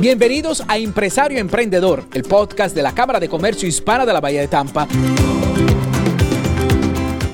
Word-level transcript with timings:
Bienvenidos 0.00 0.64
a 0.66 0.78
Empresario 0.78 1.38
Emprendedor, 1.38 2.04
el 2.14 2.22
podcast 2.22 2.74
de 2.74 2.80
la 2.80 2.94
Cámara 2.94 3.20
de 3.20 3.28
Comercio 3.28 3.68
Hispana 3.68 4.06
de 4.06 4.14
la 4.14 4.20
Bahía 4.22 4.40
de 4.40 4.48
Tampa. 4.48 4.88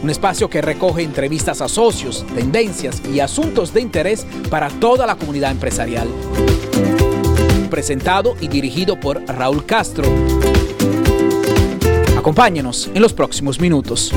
Un 0.02 0.10
espacio 0.10 0.50
que 0.50 0.60
recoge 0.60 1.04
entrevistas 1.04 1.60
a 1.60 1.68
socios, 1.68 2.26
tendencias 2.34 3.00
y 3.08 3.20
asuntos 3.20 3.72
de 3.72 3.82
interés 3.82 4.26
para 4.50 4.68
toda 4.68 5.06
la 5.06 5.14
comunidad 5.14 5.52
empresarial. 5.52 6.08
Presentado 7.70 8.34
y 8.40 8.48
dirigido 8.48 8.98
por 8.98 9.24
Raúl 9.26 9.64
Castro. 9.64 10.08
Acompáñenos 12.18 12.90
en 12.92 13.00
los 13.00 13.12
próximos 13.12 13.60
minutos. 13.60 14.12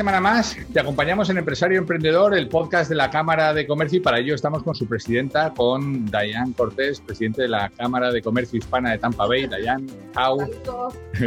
Semana 0.00 0.20
más 0.22 0.56
te 0.72 0.80
acompañamos 0.80 1.28
en 1.28 1.36
Empresario 1.36 1.78
Emprendedor, 1.78 2.34
el 2.34 2.48
podcast 2.48 2.88
de 2.88 2.96
la 2.96 3.10
Cámara 3.10 3.52
de 3.52 3.66
Comercio 3.66 3.98
y 3.98 4.00
para 4.00 4.18
ello 4.18 4.34
estamos 4.34 4.62
con 4.62 4.74
su 4.74 4.86
presidenta, 4.86 5.52
con 5.52 6.06
Dayan 6.06 6.54
Cortés, 6.54 7.02
presidente 7.02 7.42
de 7.42 7.48
la 7.48 7.68
Cámara 7.68 8.10
de 8.10 8.22
Comercio 8.22 8.58
Hispana 8.58 8.92
de 8.92 8.98
Tampa 8.98 9.26
Bay. 9.26 9.46
Dayan, 9.46 9.86
how? 10.16 10.38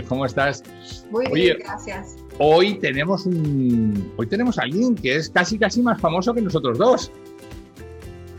¿cómo 0.09 0.25
estás? 0.25 0.63
Muy 1.11 1.27
bien, 1.31 1.57
gracias. 1.59 2.15
Hoy 2.39 2.79
tenemos 2.79 3.27
un, 3.27 4.11
hoy 4.17 4.25
tenemos 4.25 4.57
a 4.57 4.63
alguien 4.63 4.95
que 4.95 5.17
es 5.17 5.29
casi 5.29 5.59
casi 5.59 5.83
más 5.83 6.01
famoso 6.01 6.33
que 6.33 6.41
nosotros 6.41 6.79
dos. 6.79 7.11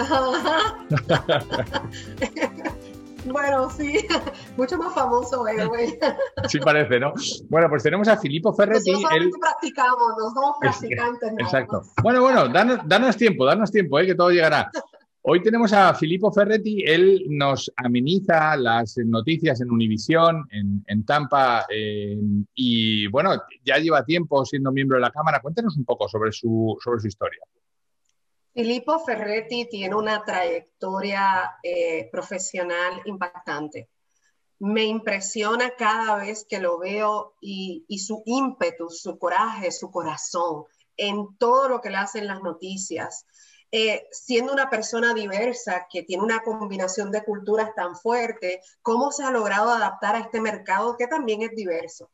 Bueno, 3.27 3.71
sí, 3.71 4.07
mucho 4.57 4.79
más 4.79 4.95
famoso, 4.95 5.47
eh, 5.49 5.65
güey. 5.69 5.99
Sí 6.49 6.59
parece, 6.61 7.01
¿no? 7.01 7.13
Bueno, 7.49 7.69
pues 7.69 7.83
tenemos 7.83 8.09
a 8.09 8.17
Filippo 8.17 8.53
Ferretti. 8.55 8.93
Nosotros 8.93 9.33
practicamos, 9.41 10.15
no 10.19 10.31
somos 10.31 10.57
practicantes. 10.61 11.33
Exacto. 11.39 11.83
Bueno, 12.03 12.21
bueno, 12.21 12.49
danos, 12.49 13.17
tiempo, 13.17 13.47
danos 13.47 13.71
tiempo, 13.71 13.99
eh, 13.99 14.07
que 14.07 14.15
todo 14.15 14.31
llegará. 14.31 14.71
Hoy 15.27 15.43
tenemos 15.43 15.73
a 15.73 15.95
Filippo 15.95 16.31
Ferretti, 16.31 16.85
él 16.87 17.25
nos 17.31 17.73
ameniza 17.77 18.57
las 18.59 18.99
noticias 18.99 19.59
en 19.63 19.71
Univisión, 19.71 20.47
en, 20.51 21.07
Tampa, 21.07 21.65
y 22.55 23.07
bueno, 23.07 23.31
ya 23.65 23.79
lleva 23.79 24.05
tiempo 24.05 24.45
siendo 24.45 24.71
miembro 24.71 24.99
de 24.99 25.01
la 25.01 25.11
Cámara. 25.11 25.41
Cuéntanos 25.41 25.79
un 25.79 25.87
poco 25.87 26.09
sobre 26.11 26.31
su, 26.31 26.77
sobre 26.79 27.01
su 27.01 27.07
historia. 27.07 27.41
Filippo 28.55 29.01
Ferretti 29.01 29.69
tiene 29.69 29.97
una 29.97 30.23
trayectoria 30.23 31.59
eh, 31.61 32.09
profesional 32.13 33.03
impactante. 33.05 33.91
Me 34.61 34.85
impresiona 34.85 35.75
cada 35.77 36.19
vez 36.19 36.47
que 36.49 36.61
lo 36.61 36.79
veo 36.79 37.35
y, 37.41 37.85
su 37.99 38.23
ímpetu, 38.25 38.91
su 38.91 39.19
coraje, 39.19 39.73
su 39.73 39.91
corazón 39.91 40.67
en 40.97 41.37
todo 41.37 41.69
lo 41.69 41.81
que 41.81 41.91
le 41.91 41.97
hacen 41.97 42.29
las 42.29 42.43
noticias. 42.43 43.27
Eh, 43.73 44.07
siendo 44.13 44.53
una 44.53 44.71
persona 44.71 45.15
diversa 45.15 45.89
que 45.91 46.05
tiene 46.05 46.23
una 46.23 46.41
combinación 46.45 47.11
de 47.11 47.25
culturas 47.25 47.75
tan 47.75 47.97
fuerte, 47.97 48.61
¿cómo 48.83 49.11
se 49.11 49.25
ha 49.25 49.33
logrado 49.33 49.71
adaptar 49.71 50.15
a 50.15 50.21
este 50.21 50.41
mercado 50.41 50.97
que 50.97 51.09
también 51.09 51.43
es 51.43 51.51
diverso? 51.57 52.09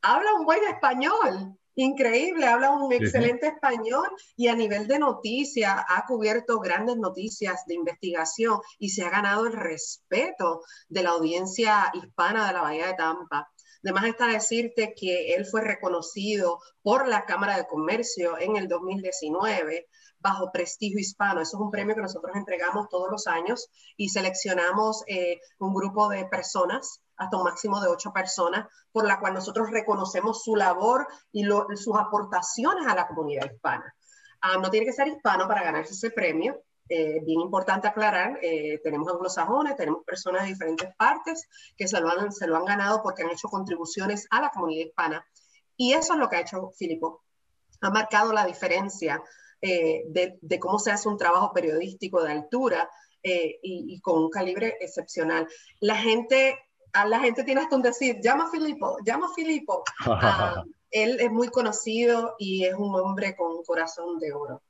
Habla 0.00 0.32
un 0.36 0.46
buen 0.46 0.64
español, 0.64 1.58
Increíble, 1.74 2.46
habla 2.46 2.70
un 2.70 2.92
excelente 2.92 3.46
español 3.46 4.06
y 4.36 4.48
a 4.48 4.54
nivel 4.54 4.86
de 4.86 4.98
noticias 4.98 5.74
ha 5.88 6.04
cubierto 6.06 6.58
grandes 6.58 6.98
noticias 6.98 7.64
de 7.66 7.74
investigación 7.74 8.60
y 8.78 8.90
se 8.90 9.02
ha 9.04 9.10
ganado 9.10 9.46
el 9.46 9.54
respeto 9.54 10.60
de 10.88 11.02
la 11.02 11.10
audiencia 11.10 11.90
hispana 11.94 12.46
de 12.46 12.52
la 12.52 12.62
Bahía 12.62 12.88
de 12.88 12.94
Tampa. 12.94 13.48
Además 13.82 14.04
está 14.04 14.26
decirte 14.26 14.94
que 14.94 15.34
él 15.34 15.46
fue 15.46 15.62
reconocido 15.62 16.60
por 16.82 17.08
la 17.08 17.24
Cámara 17.24 17.56
de 17.56 17.66
Comercio 17.66 18.38
en 18.38 18.56
el 18.56 18.68
2019 18.68 19.88
bajo 20.20 20.52
prestigio 20.52 21.00
hispano. 21.00 21.40
Eso 21.40 21.56
es 21.56 21.62
un 21.62 21.70
premio 21.70 21.96
que 21.96 22.02
nosotros 22.02 22.36
entregamos 22.36 22.88
todos 22.90 23.10
los 23.10 23.26
años 23.26 23.68
y 23.96 24.10
seleccionamos 24.10 25.02
eh, 25.08 25.40
un 25.58 25.74
grupo 25.74 26.08
de 26.08 26.26
personas 26.26 27.01
hasta 27.16 27.36
un 27.36 27.44
máximo 27.44 27.80
de 27.80 27.88
ocho 27.88 28.12
personas, 28.12 28.66
por 28.90 29.06
la 29.06 29.18
cual 29.20 29.34
nosotros 29.34 29.70
reconocemos 29.70 30.42
su 30.42 30.56
labor 30.56 31.06
y 31.32 31.44
sus 31.76 31.96
aportaciones 31.96 32.86
a 32.86 32.94
la 32.94 33.06
comunidad 33.06 33.50
hispana. 33.50 33.94
Ah, 34.40 34.58
no 34.58 34.70
tiene 34.70 34.86
que 34.86 34.92
ser 34.92 35.08
hispano 35.08 35.46
para 35.46 35.62
ganarse 35.62 35.92
ese 35.92 36.10
premio. 36.10 36.62
Eh, 36.88 37.20
bien 37.24 37.40
importante 37.40 37.86
aclarar, 37.86 38.38
eh, 38.42 38.80
tenemos 38.82 39.10
anglosajones, 39.10 39.76
tenemos 39.76 40.04
personas 40.04 40.42
de 40.42 40.48
diferentes 40.48 40.94
partes 40.96 41.48
que 41.76 41.86
se 41.86 42.00
lo, 42.00 42.08
han, 42.10 42.32
se 42.32 42.46
lo 42.46 42.56
han 42.56 42.64
ganado 42.64 43.02
porque 43.02 43.22
han 43.22 43.30
hecho 43.30 43.48
contribuciones 43.48 44.26
a 44.30 44.40
la 44.40 44.50
comunidad 44.50 44.86
hispana. 44.86 45.26
Y 45.76 45.92
eso 45.92 46.14
es 46.14 46.18
lo 46.18 46.28
que 46.28 46.36
ha 46.36 46.40
hecho 46.40 46.70
Filipo. 46.76 47.22
Ha 47.80 47.90
marcado 47.90 48.32
la 48.32 48.44
diferencia 48.44 49.22
eh, 49.60 50.02
de, 50.08 50.38
de, 50.40 50.58
cómo 50.58 50.78
se 50.80 50.90
hace 50.90 51.08
un 51.08 51.16
trabajo 51.16 51.52
periodístico 51.52 52.22
de 52.22 52.32
altura 52.32 52.90
y, 53.24 53.60
y, 53.62 54.00
con 54.00 54.24
un 54.24 54.30
calibre 54.30 54.76
excepcional. 54.80 55.46
La 55.78 55.94
gente 55.94 56.58
a 56.92 57.06
la 57.06 57.20
gente 57.20 57.44
tiene 57.44 57.60
hasta 57.60 57.76
un 57.76 57.82
decir, 57.82 58.20
llama 58.22 58.44
a 58.44 58.50
Filipo, 58.50 58.96
llama 59.04 59.26
a 59.26 59.34
Filipo. 59.34 59.82
Ah, 60.04 60.64
él 60.90 61.16
es 61.20 61.30
muy 61.30 61.48
conocido 61.48 62.34
y 62.38 62.64
es 62.64 62.74
un 62.74 62.94
hombre 62.94 63.34
con 63.34 63.50
un 63.50 63.64
corazón 63.64 64.18
de 64.18 64.32
oro. 64.32 64.60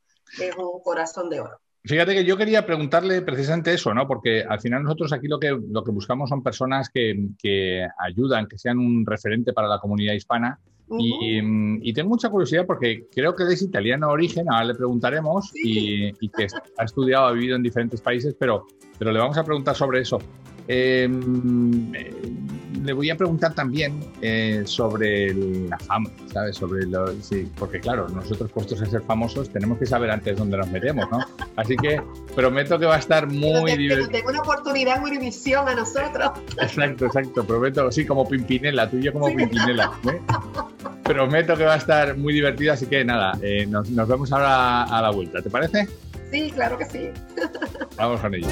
Es 0.41 0.55
un 0.57 0.81
corazón 0.83 1.29
de 1.29 1.41
oro. 1.41 1.59
Fíjate 1.85 2.15
que 2.15 2.25
yo 2.25 2.37
quería 2.37 2.65
preguntarle 2.65 3.23
precisamente 3.23 3.75
eso, 3.75 3.93
¿no? 3.93 4.07
Porque 4.07 4.45
al 4.49 4.61
final 4.61 4.85
nosotros 4.85 5.13
aquí 5.13 5.27
lo 5.27 5.41
que, 5.41 5.51
lo 5.51 5.83
que 5.83 5.91
buscamos 5.91 6.31
son 6.31 6.41
personas 6.41 6.91
que, 6.91 7.31
que 7.43 7.85
ayudan, 7.99 8.47
que 8.47 8.57
sean 8.57 8.79
un 8.79 9.05
referente 9.05 9.53
para 9.53 9.67
la 9.67 9.81
comunidad 9.81 10.15
hispana. 10.15 10.61
y, 10.97 11.93
tengo 11.93 12.11
mucha 12.11 12.31
curiosidad 12.31 12.67
porque 12.67 13.09
creo 13.13 13.35
que 13.35 13.45
es 13.45 13.63
italiano 13.63 14.07
de 14.07 14.13
origen, 14.13 14.47
ahora 14.49 14.67
le 14.67 14.75
preguntaremos, 14.77 15.51
y, 15.57 16.13
y, 16.25 16.29
que 16.29 16.47
ha 16.79 16.85
estudiado, 16.85 17.27
ha 17.27 17.33
vivido 17.33 17.57
en 17.57 17.63
diferentes 17.65 18.01
países, 18.01 18.37
pero, 18.39 18.67
pero 18.97 19.11
le 19.11 19.19
vamos 19.19 19.37
a 19.37 19.43
preguntar 19.43 19.75
sobre 19.75 20.03
eso. 20.03 20.21
Em, 20.75 21.95
eh, 21.95 22.11
le 22.83 22.95
voy 22.95 23.11
a 23.11 23.17
preguntar 23.17 23.55
también 23.55 24.01
eh, 24.23 24.63
sobre 24.65 25.35
la 25.35 25.79
fama, 25.79 26.09
¿sabes? 26.33 26.57
Sobre 26.57 26.87
lo, 26.87 27.13
sí, 27.21 27.47
porque 27.59 27.79
claro, 27.79 28.09
nosotros 28.09 28.51
puestos 28.51 28.81
a 28.81 28.87
ser 28.87 29.03
famosos 29.03 29.51
tenemos 29.51 29.79
que 29.79 29.85
saber 29.85 30.11
antes 30.11 30.39
dónde 30.39 30.57
nos 30.57 30.69
metemos, 30.69 31.11
¿no? 31.11 31.19
Así 31.57 31.77
que 31.77 32.01
prometo 32.35 32.79
que 32.79 32.87
va 32.87 32.97
a 32.97 32.99
estar 32.99 33.29
muy 33.29 33.77
divertido. 33.77 34.09
Tengo 34.09 34.31
una 34.31 34.41
oportunidad 34.41 34.97
en 34.97 35.03
Univisión 35.05 35.69
a 35.69 35.75
nosotros. 35.75 36.31
Exacto, 36.59 37.05
exacto, 37.05 37.45
prometo, 37.45 37.93
sí, 37.93 38.07
como 38.07 38.27
Pimpinela, 38.27 38.89
tú 38.89 38.97
y 38.97 39.03
yo 39.03 39.13
como 39.13 39.27
Pimpinela. 39.27 39.93
¿eh? 40.11 40.21
Prometo 41.05 41.55
que 41.55 41.65
va 41.65 41.75
a 41.75 41.79
estar 41.79 42.17
muy 42.17 42.33
divertido, 42.33 42.73
así 42.73 42.87
que 42.87 43.05
nada, 43.05 43.39
nos, 43.69 43.91
nos 43.91 44.09
vemos 44.09 44.33
ahora 44.33 44.85
a 44.85 45.03
la 45.03 45.11
vuelta, 45.11 45.43
¿te 45.43 45.51
parece? 45.51 45.87
Sí, 46.31 46.51
claro 46.51 46.79
que 46.79 46.87
sí. 46.87 47.11
Vamos 47.99 48.21
con 48.21 48.35
ello. 48.35 48.49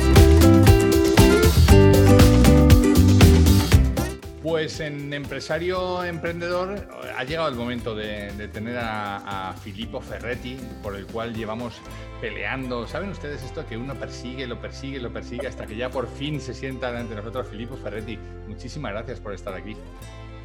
Pues 4.42 4.80
en 4.80 5.12
Empresario 5.12 6.04
Emprendedor 6.04 6.88
ha 7.16 7.24
llegado 7.24 7.48
el 7.48 7.54
momento 7.54 7.94
de, 7.94 8.48
tener 8.52 8.76
a, 8.78 9.54
Filippo 9.62 10.00
Ferretti, 10.00 10.58
por 10.82 10.96
el 10.96 11.06
cual 11.06 11.34
llevamos 11.34 11.74
peleando. 12.20 12.86
¿Saben 12.86 13.10
ustedes 13.10 13.42
esto? 13.42 13.66
Que 13.66 13.76
uno 13.76 13.94
persigue, 13.94 14.46
lo 14.46 14.60
persigue, 14.60 14.98
lo 14.98 15.12
persigue, 15.12 15.46
hasta 15.46 15.66
que 15.66 15.76
ya 15.76 15.90
por 15.90 16.08
fin 16.08 16.40
se 16.40 16.52
sienta 16.52 16.88
ante 16.98 17.14
nosotros 17.14 17.48
Filippo 17.48 17.76
Ferretti. 17.76 18.18
Muchísimas 18.48 18.92
gracias 18.92 19.20
por 19.20 19.34
estar 19.34 19.54
aquí. 19.54 19.76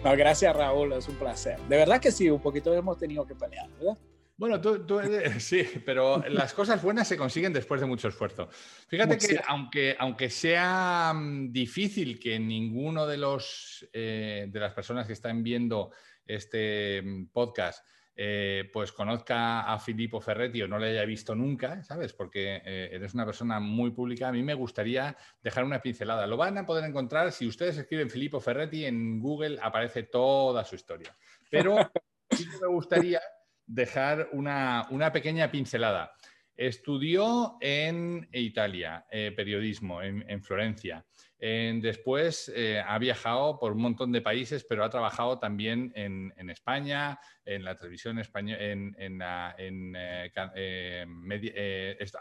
gracias 0.04 0.56
Raúl, 0.56 0.94
es 0.94 1.08
un 1.10 1.16
placer. 1.16 1.60
De 1.68 1.78
verdad 1.78 2.00
que 2.00 2.12
sí, 2.12 2.30
un 2.30 2.42
poquito 2.42 2.74
hemos 2.74 2.98
tenido 2.98 3.26
que 3.26 3.36
pelear, 3.36 3.70
¿verdad? 3.80 3.98
Bueno, 4.38 4.60
tú, 4.60 5.00
sí, 5.40 5.66
pero 5.86 6.24
las 6.30 6.54
cosas 6.54 6.82
buenas 6.82 7.08
se 7.08 7.18
consiguen 7.18 7.54
después 7.54 7.80
de 7.80 7.88
mucho 7.88 8.10
esfuerzo. 8.10 8.50
Fíjate 8.88 9.18
que 9.18 9.40
aunque, 9.48 9.96
aunque 9.98 10.30
sea 10.30 11.14
mm, 11.16 11.52
difícil 11.52 12.20
que 12.20 12.38
ninguno 12.40 13.08
de 13.08 13.18
los 13.18 13.88
eh, 13.94 14.48
de 14.50 14.60
las 14.60 14.74
personas 14.74 15.08
que 15.08 15.14
están 15.14 15.42
viendo 15.42 15.92
este 16.26 17.02
mm, 17.02 17.28
podcast 17.28 17.86
eh, 18.18 18.70
pues 18.72 18.94
conozca 18.94 19.62
a 19.62 19.78
Filippo 19.78 20.22
Ferretti 20.22 20.62
o 20.62 20.70
no 20.70 20.80
le 20.80 20.88
haya 20.88 21.04
visto 21.04 21.36
nunca, 21.36 21.84
¿sabes? 21.84 22.14
Porque 22.14 22.62
eh, 22.64 22.90
eres 22.94 23.14
una 23.14 23.26
persona 23.26 23.60
muy 23.60 23.92
pública. 23.92 24.30
A 24.30 24.32
mí 24.32 24.42
me 24.42 24.54
gustaría 24.54 25.18
dejar 25.44 25.66
una 25.66 25.82
pincelada. 25.82 26.26
Lo 26.26 26.38
van 26.38 26.58
a 26.58 26.66
poder 26.66 26.86
encontrar 26.86 27.34
si 27.34 27.46
ustedes 27.46 27.78
escriben 27.78 28.10
Filippo 28.10 28.40
Ferretti 28.40 28.86
en 28.86 29.20
Google, 29.20 29.60
aparece 29.62 30.04
toda 30.04 30.64
su 30.64 30.76
historia. 30.76 31.14
Pero 31.50 31.76
sí 32.32 32.50
que 32.50 32.58
me 32.62 32.68
gustaría 32.68 33.20
dejar 33.68 34.30
una, 34.32 35.12
pequeña 35.14 35.52
pincelada. 35.52 36.14
Estudió 36.58 37.58
en 37.60 38.30
Italia 38.32 39.06
eh, 39.12 39.34
periodismo, 39.36 40.02
en, 40.02 40.42
Florencia. 40.42 41.06
después 41.38 42.50
eh, 42.56 42.82
ha 42.86 42.98
viajado 42.98 43.60
por 43.60 43.74
un 43.74 43.82
montón 43.82 44.14
de 44.14 44.22
países, 44.22 44.64
pero 44.64 44.86
ha 44.86 44.90
trabajado 44.90 45.38
también 45.38 45.92
en, 45.96 46.50
España, 46.50 47.20
en 47.44 47.66
la 47.66 47.76
televisión 47.76 48.20
española, 48.20 48.58
en, 48.62 49.96
eh, 49.98 50.32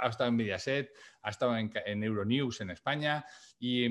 ha 0.00 0.08
estado 0.08 0.28
en 0.28 0.36
Mediaset, 0.36 0.92
ha 1.22 1.30
estado 1.30 1.56
en, 1.56 2.02
Euronews 2.02 2.60
en 2.60 2.70
España 2.70 3.24
y, 3.60 3.86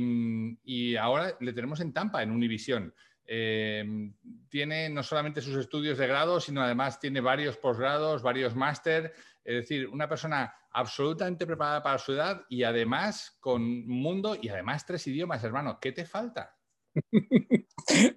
y, 0.66 0.98
ahora 0.98 1.38
le 1.40 1.54
tenemos 1.54 1.80
en 1.80 1.94
Tampa, 1.94 2.22
en 2.22 2.32
Univisión. 2.32 2.94
Tiene 3.26 4.90
no 4.90 5.04
solamente 5.04 5.42
sus 5.42 5.56
estudios 5.56 5.98
de 5.98 6.08
grado, 6.08 6.40
sino 6.40 6.62
además 6.62 7.00
tiene 7.00 7.22
varios 7.22 7.58
posgrados, 7.58 8.22
varios 8.22 8.56
máster. 8.56 9.14
Es 9.44 9.56
decir, 9.56 9.88
una 9.88 10.08
persona 10.08 10.54
absolutamente 10.72 11.46
preparada 11.46 11.84
para 11.84 12.00
su 12.00 12.14
edad 12.14 12.46
y 12.50 12.64
además 12.64 13.38
con 13.40 13.88
mundo 13.88 14.36
y 14.42 14.50
además 14.50 14.86
tres 14.86 15.06
idiomas, 15.08 15.44
hermano. 15.44 15.80
¿Qué 15.80 15.92
te 15.92 16.06
falta? 16.06 16.58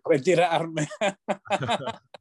Retirarme. 0.04 0.88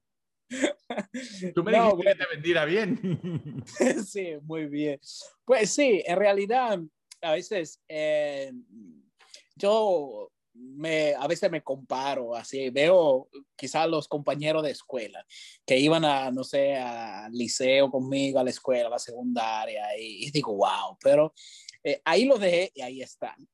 Tú 1.55 1.63
me 1.63 1.71
dijiste 1.71 2.03
que 2.03 2.15
te 2.15 2.27
vendiera 2.31 2.65
bien. 2.65 3.63
sí, 4.05 4.33
muy 4.43 4.67
bien. 4.67 4.99
Pues 5.43 5.71
sí, 5.71 6.03
en 6.05 6.17
realidad, 6.17 6.79
a 7.21 7.31
veces 7.31 7.81
eh, 7.87 8.51
yo 9.55 10.31
me, 10.55 11.13
a 11.13 11.27
veces 11.27 11.51
me 11.51 11.63
comparo, 11.63 12.35
así 12.35 12.69
veo 12.69 13.29
quizás 13.55 13.87
los 13.89 14.07
compañeros 14.07 14.63
de 14.63 14.71
escuela 14.71 15.25
que 15.65 15.77
iban 15.77 16.05
a, 16.05 16.31
no 16.31 16.43
sé, 16.43 16.75
al 16.75 17.31
liceo 17.31 17.89
conmigo, 17.89 18.39
a 18.39 18.43
la 18.43 18.49
escuela, 18.49 18.87
a 18.87 18.91
la 18.91 18.99
secundaria, 18.99 19.85
y, 19.99 20.31
digo, 20.31 20.53
wow, 20.53 20.97
pero 21.01 21.33
eh, 21.83 22.01
ahí 22.05 22.25
lo 22.25 22.37
dejé 22.37 22.71
y 22.73 22.81
ahí 22.81 23.01
están. 23.01 23.47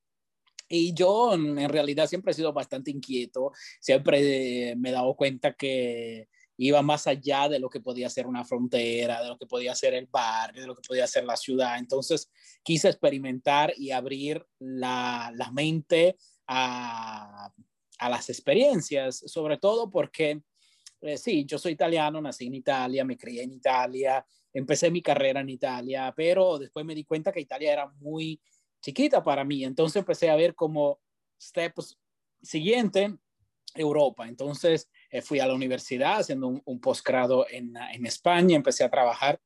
Y 0.68 0.94
yo 0.94 1.34
en 1.34 1.68
realidad 1.68 2.08
siempre 2.08 2.32
he 2.32 2.36
sido 2.36 2.54
bastante 2.54 2.92
inquieto, 2.92 3.52
siempre 3.82 4.74
me 4.78 4.90
he 4.90 4.94
dado 4.94 5.16
cuenta 5.16 5.54
que 5.54 6.30
iba 6.64 6.82
más 6.84 7.08
allá 7.08 7.50
de 7.50 7.60
lo 7.60 7.70
que 7.70 7.80
podía 7.80 8.08
ser 8.10 8.28
una 8.28 8.46
frontera, 8.46 9.22
de 9.24 9.30
lo 9.30 9.38
que 9.38 9.48
podía 9.48 9.74
ser 9.74 9.96
el 9.96 10.06
barrio, 10.06 10.62
de 10.62 10.68
lo 10.68 10.76
que 10.76 10.88
podía 10.88 11.08
ser 11.08 11.26
la 11.26 11.36
ciudad. 11.36 11.80
Entonces 11.80 12.30
quise 12.64 12.88
experimentar 12.88 13.74
y 13.76 13.92
abrir 13.92 14.46
la, 14.60 15.32
la 15.36 15.52
mente 15.52 16.18
a, 16.48 17.52
a, 18.00 18.10
las 18.10 18.30
experiencias, 18.30 19.24
sobre 19.26 19.58
todo 19.58 19.90
porque, 19.90 20.42
eh, 21.02 21.18
sí, 21.18 21.46
yo 21.46 21.58
soy 21.58 21.74
italiano, 21.74 22.22
nací 22.22 22.48
en 22.48 22.56
Italia, 22.56 23.06
me 23.06 23.18
crié 23.18 23.44
en 23.44 23.54
Italia, 23.54 24.26
empecé 24.54 24.92
mi 24.92 25.02
carrera 25.02 25.42
en 25.42 25.50
Italia, 25.50 26.14
pero 26.16 26.58
después 26.60 26.86
me 26.86 26.96
di 26.96 27.04
cuenta 27.04 27.32
que 27.32 27.42
Italia 27.42 27.74
era 27.74 27.88
muy 28.00 28.42
chiquita 28.82 29.24
para 29.24 29.44
mí, 29.44 29.64
entonces 29.64 29.98
empecé 29.98 30.30
a 30.30 30.36
ver 30.36 30.56
como 30.56 31.00
steps 31.40 31.98
siguiente 32.42 33.18
Europa. 33.76 34.28
Entonces 34.28 34.90
eh, 35.10 35.22
fui 35.22 35.40
a 35.40 35.48
la 35.48 35.54
universidad 35.54 36.20
haciendo 36.20 36.62
un, 36.64 36.82
posgrado 36.82 37.46
en, 37.50 37.76
en, 37.78 38.06
España, 38.06 38.56
empecé 38.56 38.84
a 38.84 38.90
trabajar 38.90 39.40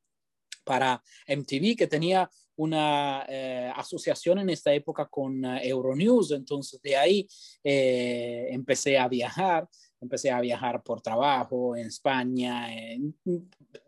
para 0.63 1.03
MTV, 1.27 1.75
que 1.77 1.87
tenía 1.87 2.29
una 2.57 3.25
eh, 3.27 3.71
asociación 3.75 4.39
en 4.39 4.49
esta 4.49 4.73
época 4.73 5.07
con 5.07 5.43
uh, 5.43 5.57
Euronews, 5.61 6.31
entonces 6.31 6.81
de 6.81 6.95
ahí 6.95 7.27
eh, 7.63 8.47
empecé 8.51 8.97
a 8.97 9.07
viajar, 9.07 9.67
empecé 9.99 10.31
a 10.31 10.41
viajar 10.41 10.83
por 10.83 11.01
trabajo 11.01 11.75
en 11.75 11.87
España, 11.87 12.67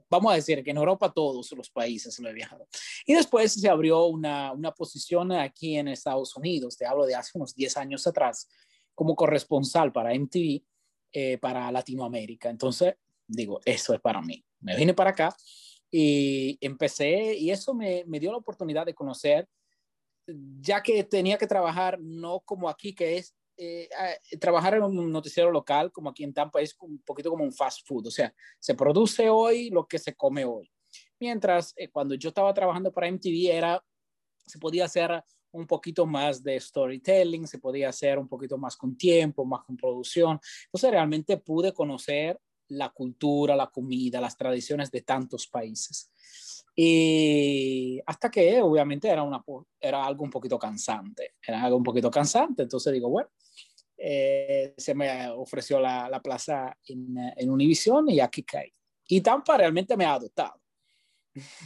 vamos 0.10 0.32
a 0.32 0.36
decir 0.36 0.64
que 0.64 0.72
en 0.72 0.78
Europa 0.78 1.12
todos 1.14 1.52
los 1.52 1.70
países 1.70 2.20
lo 2.20 2.30
he 2.30 2.34
viajado. 2.34 2.68
Y 3.06 3.14
después 3.14 3.54
se 3.54 3.70
abrió 3.70 4.06
una, 4.06 4.52
una 4.52 4.72
posición 4.72 5.32
aquí 5.32 5.78
en 5.78 5.88
Estados 5.88 6.36
Unidos, 6.36 6.78
te 6.78 6.86
hablo 6.86 7.06
de 7.06 7.16
hace 7.16 7.32
unos 7.36 7.54
10 7.54 7.78
años 7.78 8.08
atrás, 8.08 8.50
como 8.96 9.16
corresponsal 9.16 9.92
para 9.92 10.14
MTV 10.14 10.64
eh, 11.14 11.38
para 11.38 11.72
Latinoamérica. 11.72 12.50
Entonces, 12.50 12.96
digo, 13.28 13.60
eso 13.64 13.94
es 13.94 14.02
para 14.02 14.22
mí. 14.22 14.44
Me 14.60 14.76
vine 14.76 14.94
para 14.94 15.12
acá 15.12 15.36
y 15.92 16.58
empecé 16.62 17.36
y 17.36 17.52
eso 17.52 17.74
me, 17.74 18.04
me 18.08 18.20
dio 18.20 18.32
la 18.32 18.38
oportunidad 18.38 18.86
de 18.86 18.94
conocer, 18.94 19.48
ya 20.60 20.82
que 20.84 21.04
tenía 21.04 21.38
que 21.38 21.48
trabajar 21.48 22.00
no 22.00 22.42
como 22.42 22.70
aquí, 22.70 22.94
que 22.94 23.18
es 23.18 23.34
eh, 23.60 23.90
trabajar 24.40 24.76
en 24.76 24.84
un 24.84 25.12
noticiero 25.12 25.52
local, 25.52 25.92
como 25.92 26.10
aquí 26.10 26.24
en 26.24 26.34
Tampa, 26.34 26.62
es 26.62 26.76
un 26.80 27.00
poquito 27.00 27.32
como 27.32 27.44
un 27.44 27.52
fast 27.52 27.88
food, 27.88 28.08
o 28.08 28.12
sea, 28.12 28.34
se 28.60 28.76
produce 28.76 29.30
hoy 29.30 29.72
lo 29.72 29.88
que 29.88 29.98
se 29.98 30.14
come 30.16 30.46
hoy. 30.46 30.72
Mientras 31.20 31.74
eh, 31.76 31.90
cuando 31.90 32.14
yo 32.14 32.30
estaba 32.30 32.54
trabajando 32.54 32.92
para 32.92 33.08
MTV 33.08 33.50
era, 33.52 33.84
se 34.46 34.60
podía 34.60 34.86
hacer 34.86 35.24
un 35.52 35.66
poquito 35.66 36.06
más 36.06 36.44
de 36.44 36.60
storytelling, 36.60 37.48
se 37.48 37.58
podía 37.58 37.90
hacer 37.90 38.20
un 38.20 38.28
poquito 38.28 38.60
más 38.60 38.78
con 38.78 38.96
tiempo, 38.96 39.44
más 39.44 39.64
con 39.64 39.76
producción. 39.76 40.40
Entonces 40.66 40.92
realmente 40.92 41.38
pude 41.38 41.74
conocer 41.74 42.40
la 42.70 42.90
cultura, 42.90 43.56
la 43.56 43.68
comida, 43.68 44.22
las 44.22 44.38
tradiciones 44.38 44.92
de 44.92 45.02
tantos 45.02 45.48
países. 45.48 46.12
Y 46.76 48.00
hasta 48.06 48.30
que 48.30 48.62
obviamente 48.62 49.08
era, 49.08 49.24
una, 49.24 49.44
era 49.80 50.06
algo 50.06 50.24
un 50.24 50.30
poquito 50.30 50.60
cansante, 50.60 51.34
era 51.46 51.64
algo 51.64 51.78
un 51.78 51.84
poquito 51.84 52.12
cansante, 52.12 52.64
entonces 52.64 52.94
digo, 52.94 53.10
bueno, 53.10 53.30
eh, 53.98 54.76
se 54.78 54.94
me 54.94 55.28
ofreció 55.30 55.80
la, 55.80 56.08
la 56.08 56.22
plaza 56.22 56.78
en, 56.86 57.16
en 57.36 57.50
Univision 57.50 58.10
y 58.10 58.20
aquí 58.20 58.44
caí. 58.44 58.72
Y 59.08 59.22
Tampa 59.22 59.58
realmente 59.58 59.98
me 59.98 60.06
ha 60.06 60.14
adoptado. 60.14 60.62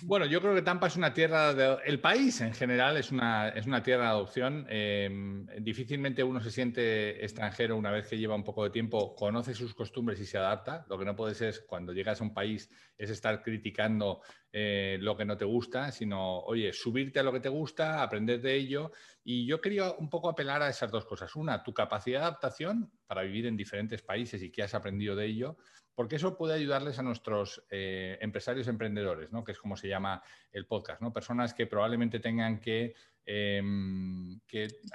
Bueno, 0.03 0.25
yo 0.25 0.41
creo 0.41 0.53
que 0.55 0.61
Tampa 0.61 0.87
es 0.87 0.95
una 0.95 1.13
tierra, 1.13 1.53
de, 1.53 1.77
el 1.85 1.99
país 1.99 2.41
en 2.41 2.53
general 2.53 2.97
es 2.97 3.11
una, 3.11 3.49
es 3.49 3.65
una 3.65 3.83
tierra 3.83 4.03
de 4.03 4.09
adopción. 4.09 4.65
Em, 4.69 5.45
difícilmente 5.59 6.23
uno 6.23 6.41
se 6.41 6.51
siente 6.51 7.23
extranjero 7.23 7.75
una 7.77 7.91
vez 7.91 8.07
que 8.07 8.17
lleva 8.17 8.35
un 8.35 8.43
poco 8.43 8.63
de 8.63 8.69
tiempo, 8.69 9.15
conoce 9.15 9.53
sus 9.53 9.73
costumbres 9.73 10.19
y 10.19 10.25
se 10.25 10.37
adapta. 10.37 10.85
Lo 10.89 10.97
que 10.97 11.05
no 11.05 11.15
puedes 11.15 11.41
es, 11.41 11.61
cuando 11.61 11.93
llegas 11.93 12.21
a 12.21 12.23
un 12.23 12.33
país, 12.33 12.69
es 12.97 13.09
estar 13.09 13.41
criticando 13.41 14.21
eh, 14.51 14.97
lo 14.99 15.15
que 15.15 15.25
no 15.25 15.37
te 15.37 15.45
gusta, 15.45 15.91
sino, 15.91 16.39
oye, 16.39 16.73
subirte 16.73 17.19
a 17.19 17.23
lo 17.23 17.31
que 17.31 17.39
te 17.39 17.49
gusta, 17.49 18.01
aprender 18.01 18.41
de 18.41 18.55
ello. 18.55 18.91
Y 19.23 19.45
yo 19.45 19.61
quería 19.61 19.91
un 19.91 20.09
poco 20.09 20.29
apelar 20.29 20.61
a 20.61 20.69
esas 20.69 20.91
dos 20.91 21.05
cosas. 21.05 21.35
Una, 21.35 21.63
tu 21.63 21.73
capacidad 21.73 22.19
de 22.19 22.25
adaptación 22.25 22.91
para 23.05 23.21
vivir 23.23 23.45
en 23.45 23.57
diferentes 23.57 24.01
países 24.01 24.41
y 24.41 24.51
qué 24.51 24.63
has 24.63 24.73
aprendido 24.73 25.15
de 25.15 25.25
ello 25.25 25.57
porque 25.95 26.15
eso 26.15 26.37
puede 26.37 26.55
ayudarles 26.55 26.99
a 26.99 27.03
nuestros 27.03 27.63
eh, 27.69 28.17
empresarios 28.21 28.67
emprendedores, 28.67 29.31
¿no? 29.31 29.43
que 29.43 29.51
es 29.51 29.59
como 29.59 29.75
se 29.75 29.87
llama 29.87 30.23
el 30.51 30.65
podcast, 30.65 31.01
¿no? 31.01 31.13
personas 31.13 31.53
que 31.53 31.67
probablemente 31.67 32.19
tengan 32.19 32.59
que, 32.59 32.93
em, 33.25 34.39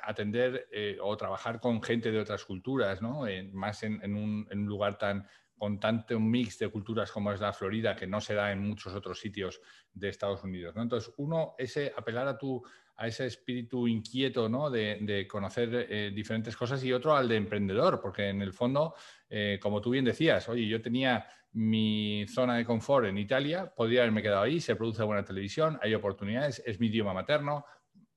atender 0.02 0.68
eh, 0.72 0.98
o 1.00 1.16
trabajar 1.16 1.60
con 1.60 1.82
gente 1.82 2.10
de 2.10 2.20
otras 2.20 2.44
culturas, 2.44 3.02
¿no? 3.02 3.24
más 3.52 3.82
en, 3.82 4.14
un, 4.14 4.46
lugar 4.66 4.98
tan 4.98 5.26
con 5.56 5.80
tanto 5.80 6.16
un 6.16 6.30
mix 6.30 6.58
de 6.58 6.68
culturas 6.68 7.10
como 7.10 7.32
es 7.32 7.40
la 7.40 7.52
Florida, 7.52 7.96
que 7.96 8.06
no 8.06 8.20
se 8.20 8.34
da 8.34 8.52
en 8.52 8.60
muchos 8.60 8.94
otros 8.94 9.20
sitios 9.20 9.60
de 9.92 10.10
Estados 10.10 10.44
Unidos. 10.44 10.74
¿no? 10.76 10.82
Entonces, 10.82 11.12
uno, 11.16 11.54
ese 11.56 11.92
apelar 11.96 12.28
a 12.28 12.36
tu 12.36 12.62
a 12.96 13.06
ese 13.06 13.26
espíritu 13.26 13.86
inquieto 13.86 14.48
¿no? 14.48 14.70
de, 14.70 15.26
conocer 15.28 15.86
eh, 15.90 16.12
diferentes 16.14 16.56
cosas 16.56 16.82
y 16.84 16.92
otro 16.92 17.14
al 17.14 17.28
de 17.28 17.36
emprendedor, 17.36 18.00
porque 18.00 18.28
en 18.28 18.42
el 18.42 18.52
fondo, 18.52 18.94
eh, 19.28 19.58
como 19.60 19.80
tú 19.80 19.90
bien 19.90 20.04
decías, 20.04 20.48
oye, 20.48 20.66
yo 20.66 20.80
tenía 20.80 21.26
mi 21.52 22.26
zona 22.28 22.56
de 22.56 22.64
confort 22.64 23.06
en 23.06 23.18
Italia, 23.18 23.72
podría 23.74 24.00
haberme 24.00 24.22
quedado 24.22 24.42
ahí, 24.42 24.60
se 24.60 24.76
produce 24.76 25.02
buena 25.02 25.24
televisión, 25.24 25.78
hay 25.82 25.94
oportunidades, 25.94 26.62
es 26.64 26.80
mi 26.80 26.86
idioma 26.86 27.12
materno, 27.12 27.64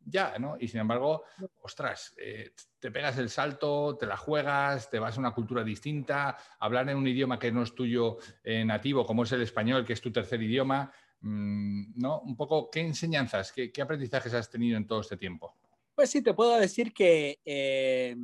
ya, 0.01 0.39
¿no? 0.39 0.55
Y 0.59 0.67
sin 0.67 0.79
embargo, 0.79 1.23
ostras, 1.61 2.15
eh, 2.17 2.51
te 2.79 2.89
pegas 2.89 3.17
el 3.17 3.29
salto, 3.29 3.95
te 3.97 4.07
la 4.07 4.17
juegas, 4.17 4.89
te 4.89 4.97
vas 4.97 5.17
a 5.17 5.19
una 5.19 5.31
cultura 5.31 5.63
distinta, 5.63 6.37
hablar 6.57 6.89
en 6.89 6.97
un 6.97 7.05
idioma 7.05 7.37
que 7.37 7.51
no 7.51 7.63
es 7.63 7.75
tuyo 7.75 8.17
nativo, 8.43 9.05
como 9.05 9.23
es 9.23 9.31
el 9.33 9.41
español, 9.41 9.85
que 9.85 9.93
es 9.93 10.01
tu 10.01 10.11
tercer 10.11 10.41
idioma, 10.41 10.91
¿no? 11.21 12.21
Un 12.21 12.35
poco, 12.35 12.69
¿qué 12.69 12.81
enseñanzas, 12.81 13.51
qué, 13.51 13.71
aprendizajes 13.81 14.33
has 14.33 14.49
tenido 14.49 14.77
en 14.77 14.87
todo 14.87 15.01
este 15.01 15.17
tiempo? 15.17 15.53
Pues 15.95 16.09
sí, 16.09 16.21
te 16.21 16.33
puedo 16.33 16.57
decir 16.57 16.93
que 16.93 17.39
eh, 17.43 18.15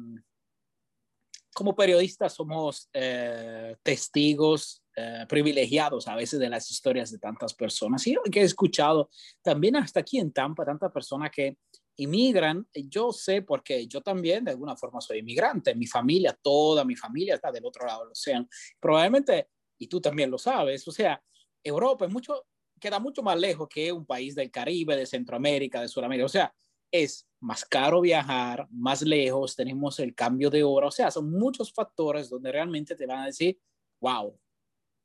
como 1.54 1.76
periodistas 1.76 2.34
somos 2.34 2.90
eh, 2.94 3.76
testigos 3.82 4.84
eh, 4.98 5.26
privilegiados 5.28 6.08
a 6.08 6.16
veces 6.16 6.40
de 6.40 6.50
las 6.50 6.70
historias 6.70 7.12
de 7.12 7.18
tantas 7.18 7.54
personas. 7.54 8.06
Y 8.08 8.18
que 8.32 8.42
he 8.42 8.44
escuchado 8.44 9.10
también 9.42 9.76
hasta 9.78 10.02
aquí 10.02 10.20
en 10.20 10.32
Tampa, 10.32 10.66
tantas 10.66 10.92
personas 10.92 11.32
que 11.32 11.58
inmigran. 11.98 12.68
Yo 12.74 13.12
sé 13.12 13.42
porque 13.42 13.88
yo 13.88 14.02
también 14.02 14.44
de 14.44 14.52
alguna 14.52 14.76
forma 14.76 15.00
soy 15.02 15.20
inmigrante. 15.20 15.76
Mi 15.76 15.88
familia, 15.88 16.38
toda 16.42 16.84
mi 16.84 16.96
familia 16.96 17.36
está 17.36 17.52
del 17.52 17.66
otro 17.66 17.86
lado 17.86 18.04
del 18.04 18.12
océano. 18.12 18.48
Probablemente, 18.80 19.50
y 19.78 19.88
tú 19.88 20.02
también 20.02 20.32
lo 20.32 20.38
sabes, 20.38 20.88
o 20.88 20.92
sea, 20.92 21.22
Europa 21.64 22.06
es 22.06 22.12
mucho 22.12 22.46
queda 22.80 23.00
mucho 23.00 23.24
más 23.24 23.40
lejos 23.40 23.68
que 23.70 23.92
un 23.92 24.06
país 24.06 24.36
del 24.36 24.52
Caribe, 24.52 24.96
de 24.96 25.06
Centroamérica, 25.06 25.82
de 25.82 25.88
Sudamérica. 25.88 26.26
O 26.26 26.30
sea, 26.30 26.54
es 26.92 27.28
más 27.40 27.66
caro 27.66 28.02
viajar, 28.02 28.68
más 28.72 29.02
lejos, 29.02 29.56
tenemos 29.56 30.00
el 30.00 30.14
cambio 30.16 30.50
de 30.50 30.64
hora. 30.64 30.88
O 30.88 30.92
sea, 30.92 31.12
son 31.12 31.32
muchos 31.32 31.74
factores 31.74 32.30
donde 32.30 32.52
realmente 32.52 32.96
te 32.96 33.06
van 33.06 33.20
a 33.20 33.26
decir, 33.28 33.60
wow, 34.00 34.38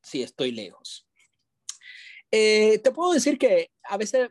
sí 0.03 0.23
estoy 0.23 0.53
lejos. 0.53 1.07
Eh, 2.31 2.79
te 2.79 2.93
puedo 2.93 3.13
decir 3.13 3.39
que 3.39 3.71
a 3.83 3.97
veces 3.97 4.31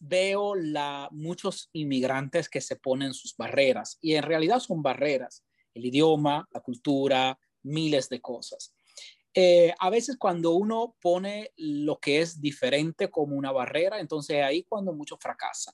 veo 0.00 0.54
la, 0.54 1.08
muchos 1.12 1.68
inmigrantes 1.72 2.48
que 2.48 2.60
se 2.60 2.76
ponen 2.76 3.14
sus 3.14 3.36
barreras 3.36 3.98
y 4.00 4.14
en 4.14 4.22
realidad 4.22 4.58
son 4.58 4.82
barreras, 4.82 5.44
el 5.74 5.86
idioma, 5.86 6.48
la 6.50 6.60
cultura, 6.60 7.38
miles 7.62 8.08
de 8.08 8.20
cosas. 8.20 8.73
Eh, 9.34 9.74
a 9.78 9.90
veces 9.90 10.16
cuando 10.16 10.52
uno 10.52 10.96
pone 11.00 11.50
lo 11.56 11.98
que 11.98 12.20
es 12.20 12.40
diferente 12.40 13.10
como 13.10 13.36
una 13.36 13.52
barrera, 13.52 14.00
entonces 14.00 14.42
ahí 14.42 14.64
cuando 14.64 14.92
mucho 14.92 15.16
fracasa, 15.16 15.72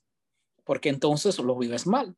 porque 0.64 0.88
entonces 0.88 1.38
lo 1.38 1.56
vives 1.56 1.86
mal. 1.86 2.16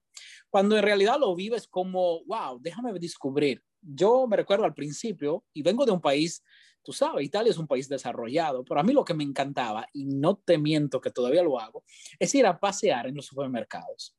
Cuando 0.51 0.77
en 0.77 0.83
realidad 0.83 1.19
lo 1.19 1.35
vives 1.35 1.67
como, 1.67 2.25
wow, 2.27 2.59
déjame 2.61 2.93
descubrir 2.99 3.63
yo 3.83 4.27
me 4.27 4.37
recuerdo 4.37 4.65
al 4.65 4.75
principio, 4.75 5.45
y 5.53 5.63
vengo 5.63 5.85
de 5.85 5.93
un 5.93 6.01
país, 6.01 6.43
tú 6.83 6.93
sabes, 6.93 7.25
Italia 7.25 7.51
es 7.51 7.59
un 7.59 7.67
país 7.67 7.89
desarrollado, 7.89 8.65
pero 8.65 8.81
a 8.81 8.83
mí 8.83 8.93
lo 8.93 9.05
que 9.05 9.15
me 9.15 9.25
encantaba, 9.25 9.87
y 9.93 10.05
no 10.05 10.37
te 10.37 10.59
miento 10.59 11.01
que 11.01 11.11
todavía 11.11 11.43
lo 11.43 11.59
hago, 11.59 11.85
es 12.19 12.35
ir 12.35 12.47
a 12.47 12.59
pasear 12.59 13.07
en 13.07 13.15
los 13.15 13.27
supermercados. 13.27 14.17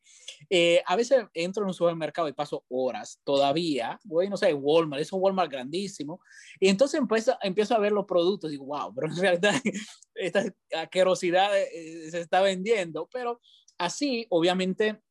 Eh, 0.50 0.82
a 0.86 0.96
veces 0.96 1.25
entro 1.34 1.63
en 1.63 1.67
un 1.67 1.74
supermercado 1.74 2.27
y 2.27 2.34
paso 2.34 2.65
horas 2.70 3.20
todavía, 3.24 4.00
voy, 4.03 4.29
no 4.29 4.38
sé, 4.38 4.53
Walmart, 4.53 5.01
es 5.01 5.12
un 5.13 5.22
Walmart 5.22 5.51
grandísimo, 5.51 6.20
y 6.60 6.70
entonces 6.70 7.00
empiezo, 7.00 7.38
empiezo 7.41 7.75
a 7.75 7.79
ver 7.79 7.91
los 7.91 8.05
productos 8.05 8.50
y 8.50 8.53
digo, 8.53 8.65
wow, 8.65 8.93
pero 8.93 9.08
en 9.08 9.17
realidad 9.17 9.53
esta 10.15 10.46
asquerosidad 10.75 11.58
eh, 11.58 12.10
se 12.12 12.20
está 12.20 12.41
vendiendo, 12.41 13.10
pero 13.12 13.39
así, 13.77 14.25
obviamente, 14.29 15.01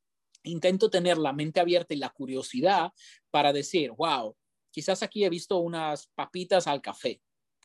intento 0.45 0.91
tener 0.91 1.19
la 1.19 1.33
mente 1.33 1.61
abierta 1.61 1.95
y 1.95 1.99
la 1.99 2.11
curiosidad 2.11 2.93
para 3.31 3.53
decir, 3.53 3.93
wow, 3.93 4.37
quizás 4.71 5.03
aquí 5.03 5.25
he 5.25 5.31
visto 5.31 5.59
unas 5.59 6.09
papitas 6.15 6.67
al 6.67 6.83
café, 6.83 7.21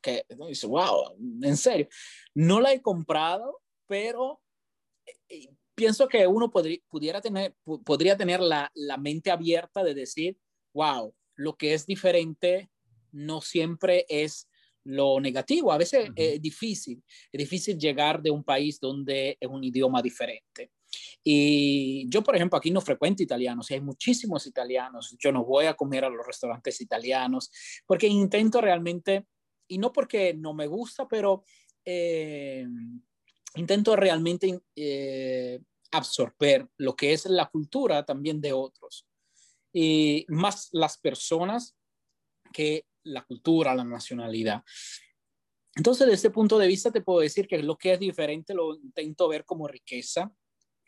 que 0.08 0.26
dice, 0.48 0.68
wow, 0.68 1.16
en 1.42 1.58
serio, 1.58 1.88
no 2.34 2.62
la 2.62 2.72
he 2.72 2.82
comprado, 2.82 3.62
pero 3.88 4.42
eh, 5.28 5.50
pienso 5.76 6.08
que 6.08 6.26
uno 6.26 6.50
podría, 6.50 6.80
pudiera 6.88 7.22
tener, 7.22 7.56
podría 7.84 8.16
tener 8.16 8.40
la, 8.40 8.72
la, 8.74 8.98
mente 8.98 9.32
abierta 9.32 9.84
de 9.84 9.94
decir, 9.94 10.38
wow, 10.74 11.14
lo 11.36 11.56
que 11.56 11.74
es 11.74 11.86
diferente 11.86 12.70
no 13.12 13.42
siempre 13.42 14.06
es 14.08 14.48
lo 14.84 15.20
negativo. 15.20 15.72
A 15.72 15.78
veces 15.78 16.10
es 16.16 16.42
difícil, 16.42 17.04
es 17.32 17.38
difícil 17.38 17.78
llegar 17.78 18.22
de 18.22 18.32
un 18.32 18.44
país 18.44 18.80
donde 18.80 19.38
es 19.40 19.50
un 19.50 19.64
idioma 19.64 20.02
diferente. 20.02 20.72
Y 21.24 22.08
yo, 22.10 22.24
por 22.24 22.36
ejemplo, 22.36 22.58
aquí 22.58 22.72
no 22.72 22.82
frecuento 22.82 23.22
italianos, 23.22 23.70
hay 23.72 23.82
muchísimos 23.82 24.48
italianos. 24.48 25.16
Yo 25.20 25.32
no 25.32 25.44
voy 25.44 25.66
a 25.66 25.74
comer 25.74 26.06
a 26.06 26.10
los 26.10 26.26
restaurantes 26.26 26.80
italianos 26.82 27.52
porque 27.86 28.08
intento 28.08 28.62
realmente, 28.62 29.26
y 29.68 29.78
no 29.78 29.92
porque 29.92 30.34
no 30.34 30.54
me 30.54 30.68
gusta, 30.68 31.08
pero 31.08 31.44
eh, 31.86 32.66
intento 33.56 33.96
realmente 33.96 34.62
eh, 34.76 35.60
absorber 35.92 36.68
lo 36.78 36.96
que 36.96 37.14
es 37.14 37.26
la 37.26 37.50
cultura 37.50 38.06
también 38.06 38.42
de 38.42 38.54
otros. 38.54 39.08
Y 39.74 40.26
más 40.30 40.70
las 40.72 40.98
personas 40.98 41.76
que 42.54 42.86
la 43.04 43.24
cultura, 43.24 43.76
la 43.76 43.84
nacionalidad. 43.84 44.64
Entonces, 45.76 46.08
desde 46.08 46.28
ese 46.28 46.30
punto 46.32 46.58
de 46.58 46.68
vista, 46.68 46.92
te 46.92 47.02
puedo 47.02 47.20
decir 47.20 47.48
que 47.48 47.62
lo 47.62 47.78
que 47.78 47.94
es 47.94 48.00
diferente 48.00 48.54
lo 48.54 48.76
intento 48.76 49.28
ver 49.28 49.46
como 49.46 49.68
riqueza. 49.68 50.34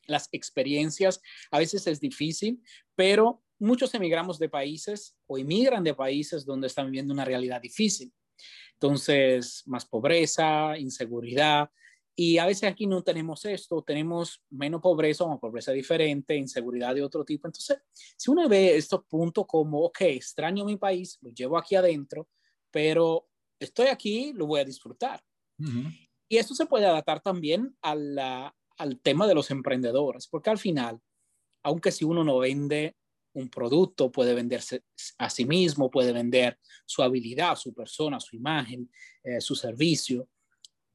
Las 0.07 0.27
experiencias 0.31 1.21
a 1.51 1.59
veces 1.59 1.85
es 1.85 1.99
difícil, 1.99 2.61
pero 2.95 3.43
muchos 3.59 3.93
emigramos 3.93 4.39
de 4.39 4.49
países 4.49 5.15
o 5.27 5.37
emigran 5.37 5.83
de 5.83 5.93
países 5.93 6.45
donde 6.45 6.67
están 6.67 6.87
viviendo 6.87 7.13
una 7.13 7.25
realidad 7.25 7.61
difícil. 7.61 8.11
Entonces, 8.81 9.63
más 9.65 9.85
pobreza, 9.85 10.77
inseguridad, 10.77 11.69
y 12.15 12.37
a 12.37 12.45
veces 12.45 12.69
aquí 12.69 12.85
no 12.85 13.01
tenemos 13.01 13.45
esto, 13.45 13.81
tenemos 13.81 14.41
menos 14.49 14.81
pobreza 14.81 15.23
o 15.23 15.39
pobreza 15.39 15.71
diferente, 15.71 16.35
inseguridad 16.35 16.93
de 16.93 17.03
otro 17.03 17.23
tipo. 17.23 17.47
Entonces, 17.47 17.77
si 17.91 18.29
uno 18.29 18.47
ve 18.49 18.75
estos 18.75 19.05
puntos 19.05 19.45
como, 19.47 19.85
ok, 19.85 20.01
extraño 20.01 20.65
mi 20.65 20.75
país, 20.75 21.17
lo 21.21 21.29
llevo 21.31 21.57
aquí 21.57 21.75
adentro, 21.75 22.27
pero 22.71 23.29
estoy 23.57 23.87
aquí, 23.87 24.33
lo 24.33 24.47
voy 24.47 24.59
a 24.59 24.65
disfrutar. 24.65 25.21
Y 26.27 26.37
esto 26.37 26.53
se 26.55 26.65
puede 26.65 26.85
adaptar 26.85 27.21
también 27.21 27.77
al 27.81 28.53
tema 29.01 29.25
de 29.25 29.35
los 29.35 29.49
emprendedores, 29.51 30.27
porque 30.27 30.49
al 30.49 30.57
final, 30.57 30.99
aunque 31.63 31.91
si 31.91 32.03
uno 32.03 32.25
no 32.25 32.39
vende 32.39 32.97
un 33.33 33.49
producto, 33.49 34.11
puede 34.11 34.33
venderse 34.33 34.83
a 35.17 35.29
sí 35.29 35.45
mismo, 35.45 35.89
puede 35.89 36.11
vender 36.13 36.57
su 36.85 37.03
habilidad, 37.03 37.55
su 37.55 37.73
persona, 37.73 38.19
su 38.19 38.35
imagen, 38.35 38.89
eh, 39.23 39.39
su 39.39 39.55
servicio 39.55 40.27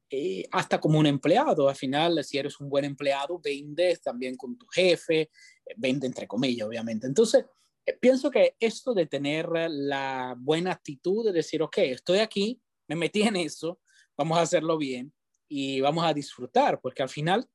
eh, 0.09 0.47
hasta 0.51 0.79
como 0.79 0.99
un 0.99 1.07
empleado. 1.07 1.67
Al 1.67 1.75
final, 1.75 2.23
si 2.23 2.37
eres 2.37 2.59
un 2.59 2.69
buen 2.69 2.85
empleado, 2.85 3.39
vendes 3.43 4.01
también 4.01 4.37
con 4.37 4.57
tu 4.57 4.67
jefe, 4.67 5.21
eh, 5.21 5.29
vende 5.77 6.05
entre 6.05 6.27
comillas, 6.27 6.67
obviamente. 6.67 7.07
Entonces, 7.07 7.45
eh, 7.85 7.97
pienso 7.99 8.29
que 8.29 8.55
esto 8.59 8.93
de 8.93 9.07
tener 9.07 9.49
la 9.49 10.35
buena 10.37 10.71
actitud 10.71 11.25
de 11.25 11.31
decir, 11.31 11.61
ok, 11.63 11.77
estoy 11.79 12.19
aquí, 12.19 12.61
me 12.87 12.95
metí 12.95 13.23
en 13.23 13.35
eso, 13.35 13.79
vamos 14.15 14.37
a 14.37 14.41
hacerlo 14.41 14.77
bien 14.77 15.11
y 15.47 15.81
vamos 15.81 16.05
a 16.05 16.13
disfrutar, 16.13 16.79
porque 16.81 17.01
al 17.01 17.09
final 17.09 17.47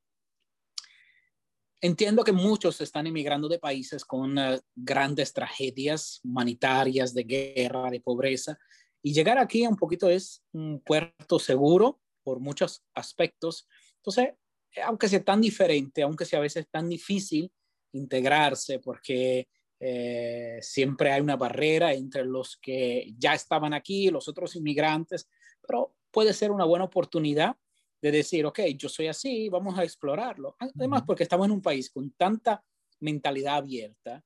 entiendo 1.81 2.23
que 2.23 2.31
muchos 2.31 2.79
están 2.79 3.07
emigrando 3.07 3.49
de 3.49 3.59
países 3.59 4.05
con 4.05 4.35
grandes 4.75 5.33
tragedias 5.33 6.21
humanitarias, 6.23 7.13
de 7.13 7.23
guerra, 7.23 7.89
de 7.89 7.99
pobreza, 7.99 8.57
y 9.03 9.13
llegar 9.13 9.39
aquí 9.39 9.65
un 9.65 9.75
poquito 9.75 10.09
es 10.09 10.43
un 10.53 10.79
puerto 10.79 11.39
seguro 11.39 11.99
por 12.23 12.39
muchos 12.39 12.83
aspectos. 12.93 13.67
Entonces, 13.97 14.35
aunque 14.83 15.09
sea 15.09 15.23
tan 15.23 15.41
diferente, 15.41 16.03
aunque 16.03 16.25
sea 16.25 16.39
a 16.39 16.43
veces 16.43 16.67
tan 16.69 16.87
difícil 16.87 17.51
integrarse, 17.93 18.79
porque 18.79 19.47
eh, 19.79 20.59
siempre 20.61 21.11
hay 21.11 21.21
una 21.21 21.35
barrera 21.35 21.93
entre 21.93 22.23
los 22.23 22.57
que 22.57 23.13
ya 23.17 23.33
estaban 23.33 23.73
aquí, 23.73 24.11
los 24.11 24.27
otros 24.27 24.55
inmigrantes, 24.55 25.27
pero 25.65 25.95
puede 26.11 26.33
ser 26.33 26.51
una 26.51 26.65
buena 26.65 26.85
oportunidad 26.85 27.55
de 28.01 28.11
decir, 28.11 28.45
ok, 28.45 28.59
yo 28.77 28.89
soy 28.89 29.07
así, 29.07 29.47
vamos 29.49 29.77
a 29.77 29.83
explorarlo. 29.83 30.55
Además, 30.59 31.03
porque 31.05 31.23
estamos 31.23 31.45
en 31.45 31.51
un 31.51 31.61
país 31.61 31.89
con 31.89 32.11
tanta 32.11 32.63
mentalidad 32.99 33.57
abierta 33.57 34.23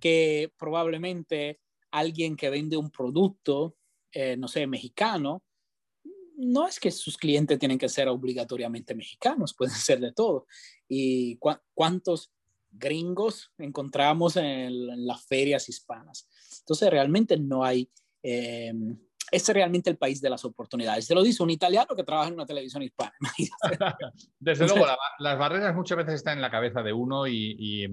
que 0.00 0.52
probablemente 0.56 1.60
alguien 1.90 2.36
que 2.36 2.50
vende 2.50 2.76
un 2.76 2.90
producto, 2.90 3.76
eh, 4.12 4.36
no 4.36 4.48
sé, 4.48 4.66
mexicano, 4.66 5.42
no 6.36 6.66
es 6.66 6.78
que 6.78 6.90
sus 6.90 7.18
clientes 7.18 7.58
tienen 7.58 7.78
que 7.78 7.88
ser 7.88 8.08
obligatoriamente 8.08 8.94
mexicanos, 8.94 9.54
pueden 9.54 9.74
ser 9.74 10.00
de 10.00 10.12
todo. 10.12 10.46
¿Y 10.88 11.38
cuántos 11.74 12.32
gringos 12.70 13.52
encontramos 13.58 14.36
en, 14.36 15.06
las 15.06 15.26
ferias 15.26 15.68
hispanas? 15.68 16.28
Entonces, 16.60 16.90
realmente 16.90 17.36
no 17.36 17.64
hay... 17.64 17.90
Eh, 18.22 18.72
es 19.30 19.48
realmente 19.48 19.90
el 19.90 19.96
país 19.96 20.20
de 20.20 20.30
las 20.30 20.44
oportunidades. 20.44 21.06
Se 21.06 21.14
lo 21.14 21.22
dice 21.22 21.42
un 21.42 21.50
italiano 21.50 21.94
que 21.94 22.04
trabaja 22.04 22.28
en 22.28 22.34
una 22.34 22.46
televisión 22.46 22.82
hispana. 22.82 23.12
Desde 24.38 24.66
luego, 24.66 24.86
las 25.18 25.38
barreras 25.38 25.74
muchas 25.74 25.98
veces 25.98 26.14
están 26.14 26.38
en 26.38 26.42
la 26.42 26.50
cabeza 26.50 26.82
de 26.82 26.92
uno 26.92 27.26
y, 27.26 27.86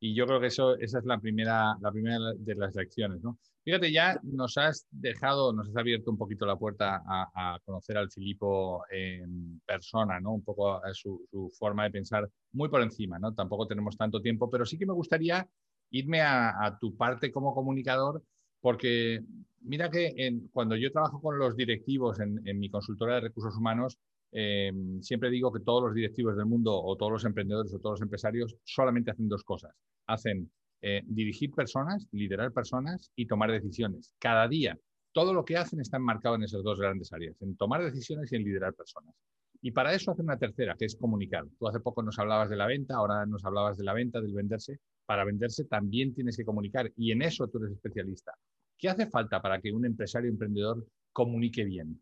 y 0.00 0.14
yo 0.14 0.26
creo 0.26 0.40
que 0.40 0.46
eso, 0.46 0.76
esa 0.76 0.98
es 0.98 1.04
la 1.04 1.18
primera, 1.18 1.76
la 1.80 1.90
primera 1.90 2.18
de 2.36 2.54
las 2.54 2.74
lecciones. 2.74 3.22
¿no? 3.22 3.38
Fíjate, 3.64 3.92
ya 3.92 4.18
nos 4.22 4.56
has 4.56 4.86
dejado, 4.90 5.52
nos 5.52 5.68
has 5.68 5.76
abierto 5.76 6.10
un 6.10 6.16
poquito 6.16 6.46
la 6.46 6.56
puerta 6.56 7.02
a, 7.04 7.58
conocer 7.64 7.98
al 7.98 8.10
Filipo 8.10 8.84
en 8.90 9.60
persona, 9.66 10.20
¿no? 10.20 10.32
Un 10.32 10.42
poco 10.42 10.80
su, 10.94 11.26
su, 11.30 11.50
forma 11.58 11.84
de 11.84 11.90
pensar 11.90 12.28
muy 12.52 12.68
por 12.68 12.80
encima, 12.80 13.18
¿no? 13.18 13.34
Tampoco 13.34 13.66
tenemos 13.66 13.96
tanto 13.96 14.22
tiempo, 14.22 14.48
pero 14.48 14.64
sí 14.64 14.78
que 14.78 14.86
me 14.86 14.94
gustaría 14.94 15.46
irme 15.90 16.20
a, 16.22 16.78
tu 16.80 16.96
parte 16.96 17.32
como 17.32 17.54
comunicador, 17.54 18.22
porque 18.60 19.20
mira 19.60 19.90
que 19.90 20.14
cuando 20.52 20.76
yo 20.76 20.90
trabajo 20.92 21.20
con 21.20 21.38
los 21.38 21.56
directivos 21.56 22.20
en, 22.20 22.40
en 22.46 22.58
mi 22.58 22.70
consultora 22.70 23.16
de 23.16 23.20
recursos 23.22 23.56
humanos, 23.56 23.98
eh, 24.30 24.72
siempre 25.00 25.30
digo 25.30 25.52
que 25.52 25.60
todos 25.60 25.82
los 25.84 25.94
directivos 25.94 26.36
del 26.36 26.46
mundo 26.46 26.74
o 26.74 26.96
todos 26.96 27.12
los 27.12 27.24
emprendedores 27.24 27.72
o 27.72 27.78
todos 27.78 27.94
los 27.94 28.02
empresarios 28.02 28.56
solamente 28.64 29.10
hacen 29.10 29.28
dos 29.28 29.42
cosas. 29.42 29.74
Hacen 30.06 30.50
eh, 30.82 31.02
dirigir 31.06 31.52
personas, 31.52 32.06
liderar 32.12 32.52
personas 32.52 33.10
y 33.16 33.26
tomar 33.26 33.50
decisiones. 33.50 34.14
Cada 34.18 34.46
día, 34.48 34.78
todo 35.12 35.32
lo 35.32 35.44
que 35.44 35.56
hacen 35.56 35.80
está 35.80 35.96
enmarcado 35.96 36.36
en 36.36 36.44
esas 36.44 36.62
dos 36.62 36.78
grandes 36.78 37.12
áreas, 37.12 37.40
en 37.40 37.56
tomar 37.56 37.82
decisiones 37.82 38.30
y 38.32 38.36
en 38.36 38.44
liderar 38.44 38.74
personas. 38.74 39.14
Y 39.60 39.72
para 39.72 39.92
eso 39.92 40.12
hacen 40.12 40.26
una 40.26 40.38
tercera, 40.38 40.76
que 40.78 40.84
es 40.84 40.94
comunicar. 40.94 41.44
Tú 41.58 41.66
hace 41.66 41.80
poco 41.80 42.02
nos 42.02 42.18
hablabas 42.18 42.48
de 42.48 42.56
la 42.56 42.66
venta, 42.66 42.94
ahora 42.94 43.26
nos 43.26 43.44
hablabas 43.44 43.76
de 43.76 43.84
la 43.84 43.92
venta, 43.92 44.20
del 44.20 44.34
venderse. 44.34 44.78
Para 45.04 45.24
venderse 45.24 45.64
también 45.64 46.14
tienes 46.14 46.36
que 46.36 46.44
comunicar 46.44 46.92
y 46.96 47.10
en 47.10 47.22
eso 47.22 47.48
tú 47.48 47.58
eres 47.58 47.72
especialista. 47.72 48.34
¿Qué 48.78 48.88
hace 48.88 49.06
falta 49.06 49.42
para 49.42 49.60
que 49.60 49.72
un 49.72 49.84
empresario 49.84 50.30
emprendedor 50.30 50.86
comunique 51.12 51.64
bien? 51.64 52.00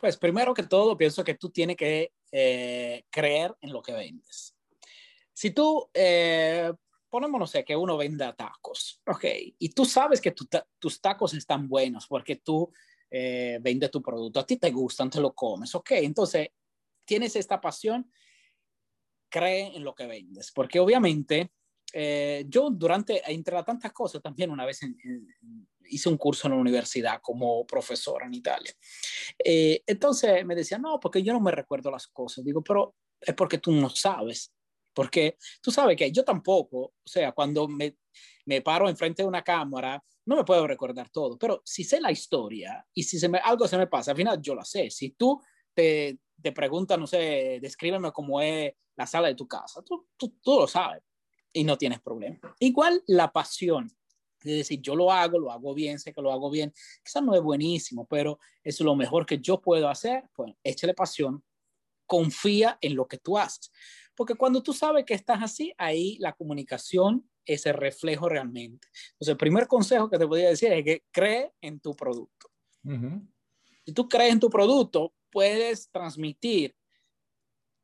Pues 0.00 0.16
primero 0.16 0.54
que 0.54 0.62
todo, 0.62 0.96
pienso 0.96 1.24
que 1.24 1.34
tú 1.34 1.50
tienes 1.50 1.76
que 1.76 2.12
eh, 2.30 3.04
creer 3.10 3.54
en 3.60 3.72
lo 3.72 3.82
que 3.82 3.92
vendes. 3.92 4.56
Si 5.32 5.50
tú, 5.50 5.90
eh, 5.92 6.72
ponemos, 7.08 7.50
sé, 7.50 7.64
que 7.64 7.74
uno 7.74 7.96
venda 7.96 8.34
tacos, 8.34 9.02
ok, 9.06 9.24
y 9.58 9.70
tú 9.70 9.84
sabes 9.84 10.20
que 10.20 10.32
tus 10.78 11.00
tacos 11.00 11.34
están 11.34 11.68
buenos 11.68 12.06
porque 12.06 12.36
tú 12.36 12.72
eh, 13.10 13.58
vendes 13.60 13.90
tu 13.90 14.00
producto, 14.00 14.38
a 14.38 14.46
ti 14.46 14.56
te 14.56 14.70
gustan, 14.70 15.10
te 15.10 15.20
lo 15.20 15.34
comes, 15.34 15.74
ok, 15.74 15.90
entonces 15.92 16.48
tienes 17.04 17.34
esta 17.34 17.60
pasión, 17.60 18.10
cree 19.28 19.76
en 19.76 19.82
lo 19.82 19.94
que 19.94 20.06
vendes, 20.06 20.52
porque 20.52 20.78
obviamente 20.78 21.50
eh, 21.92 22.44
yo 22.48 22.70
durante, 22.70 23.22
entre 23.30 23.62
tantas 23.62 23.92
cosas, 23.92 24.22
también 24.22 24.50
una 24.50 24.64
vez 24.64 24.80
hice 25.90 26.08
un 26.08 26.16
curso 26.16 26.46
en 26.46 26.54
la 26.54 26.60
universidad 26.60 27.20
como 27.20 27.66
profesor 27.66 28.22
en 28.22 28.34
Italia. 28.34 28.72
Eh, 29.38 29.82
entonces 29.86 30.44
me 30.44 30.54
decía, 30.54 30.78
no, 30.78 30.98
porque 31.00 31.22
yo 31.22 31.32
no 31.32 31.40
me 31.40 31.50
recuerdo 31.50 31.90
las 31.90 32.06
cosas. 32.06 32.44
Digo, 32.44 32.62
pero 32.62 32.94
es 33.20 33.34
porque 33.34 33.58
tú 33.58 33.72
no 33.72 33.90
sabes. 33.90 34.52
Porque 34.92 35.36
tú 35.62 35.70
sabes 35.70 35.96
que 35.96 36.10
yo 36.10 36.24
tampoco, 36.24 36.78
o 36.78 36.94
sea, 37.04 37.32
cuando 37.32 37.68
me, 37.68 37.96
me 38.46 38.60
paro 38.60 38.88
enfrente 38.88 39.22
de 39.22 39.28
una 39.28 39.42
cámara, 39.42 40.02
no 40.26 40.36
me 40.36 40.44
puedo 40.44 40.66
recordar 40.66 41.08
todo, 41.10 41.38
pero 41.38 41.62
si 41.64 41.84
sé 41.84 42.00
la 42.00 42.10
historia 42.10 42.84
y 42.92 43.04
si 43.04 43.18
se 43.18 43.28
me, 43.28 43.38
algo 43.38 43.66
se 43.68 43.78
me 43.78 43.86
pasa, 43.86 44.10
al 44.10 44.16
final 44.16 44.40
yo 44.42 44.54
la 44.54 44.64
sé. 44.64 44.90
Si 44.90 45.10
tú 45.10 45.40
te, 45.74 46.18
te 46.42 46.52
preguntas, 46.52 46.98
no 46.98 47.06
sé, 47.06 47.58
descríbeme 47.62 48.12
cómo 48.12 48.40
es 48.40 48.72
la 48.96 49.06
sala 49.06 49.28
de 49.28 49.34
tu 49.36 49.46
casa, 49.46 49.80
tú, 49.82 50.08
tú, 50.16 50.36
tú 50.42 50.58
lo 50.58 50.66
sabes 50.66 51.02
y 51.52 51.64
no 51.64 51.76
tienes 51.76 52.00
problema. 52.00 52.38
Igual 52.58 53.02
la 53.06 53.32
pasión. 53.32 53.90
Es 54.42 54.56
decir, 54.56 54.80
yo 54.80 54.96
lo 54.96 55.12
hago, 55.12 55.38
lo 55.38 55.52
hago 55.52 55.74
bien, 55.74 55.98
sé 55.98 56.12
que 56.12 56.22
lo 56.22 56.32
hago 56.32 56.50
bien. 56.50 56.72
Quizás 57.04 57.22
no 57.22 57.34
es 57.34 57.42
buenísimo, 57.42 58.06
pero 58.06 58.38
es 58.64 58.80
lo 58.80 58.96
mejor 58.96 59.26
que 59.26 59.38
yo 59.38 59.60
puedo 59.60 59.88
hacer. 59.88 60.24
Pues 60.34 60.54
échale 60.64 60.94
pasión, 60.94 61.44
confía 62.06 62.78
en 62.80 62.96
lo 62.96 63.06
que 63.06 63.18
tú 63.18 63.36
haces. 63.36 63.70
Porque 64.14 64.34
cuando 64.34 64.62
tú 64.62 64.72
sabes 64.72 65.04
que 65.04 65.14
estás 65.14 65.42
así, 65.42 65.72
ahí 65.76 66.16
la 66.18 66.32
comunicación 66.32 67.28
es 67.44 67.66
el 67.66 67.74
reflejo 67.74 68.28
realmente. 68.28 68.88
Entonces, 69.12 69.28
el 69.28 69.36
primer 69.36 69.66
consejo 69.66 70.08
que 70.08 70.18
te 70.18 70.26
podría 70.26 70.48
decir 70.48 70.72
es 70.72 70.84
que 70.84 71.04
cree 71.10 71.52
en 71.60 71.80
tu 71.80 71.94
producto. 71.94 72.50
Si 73.84 73.92
tú 73.92 74.08
crees 74.08 74.32
en 74.32 74.40
tu 74.40 74.48
producto, 74.48 75.14
puedes 75.30 75.90
transmitir 75.90 76.74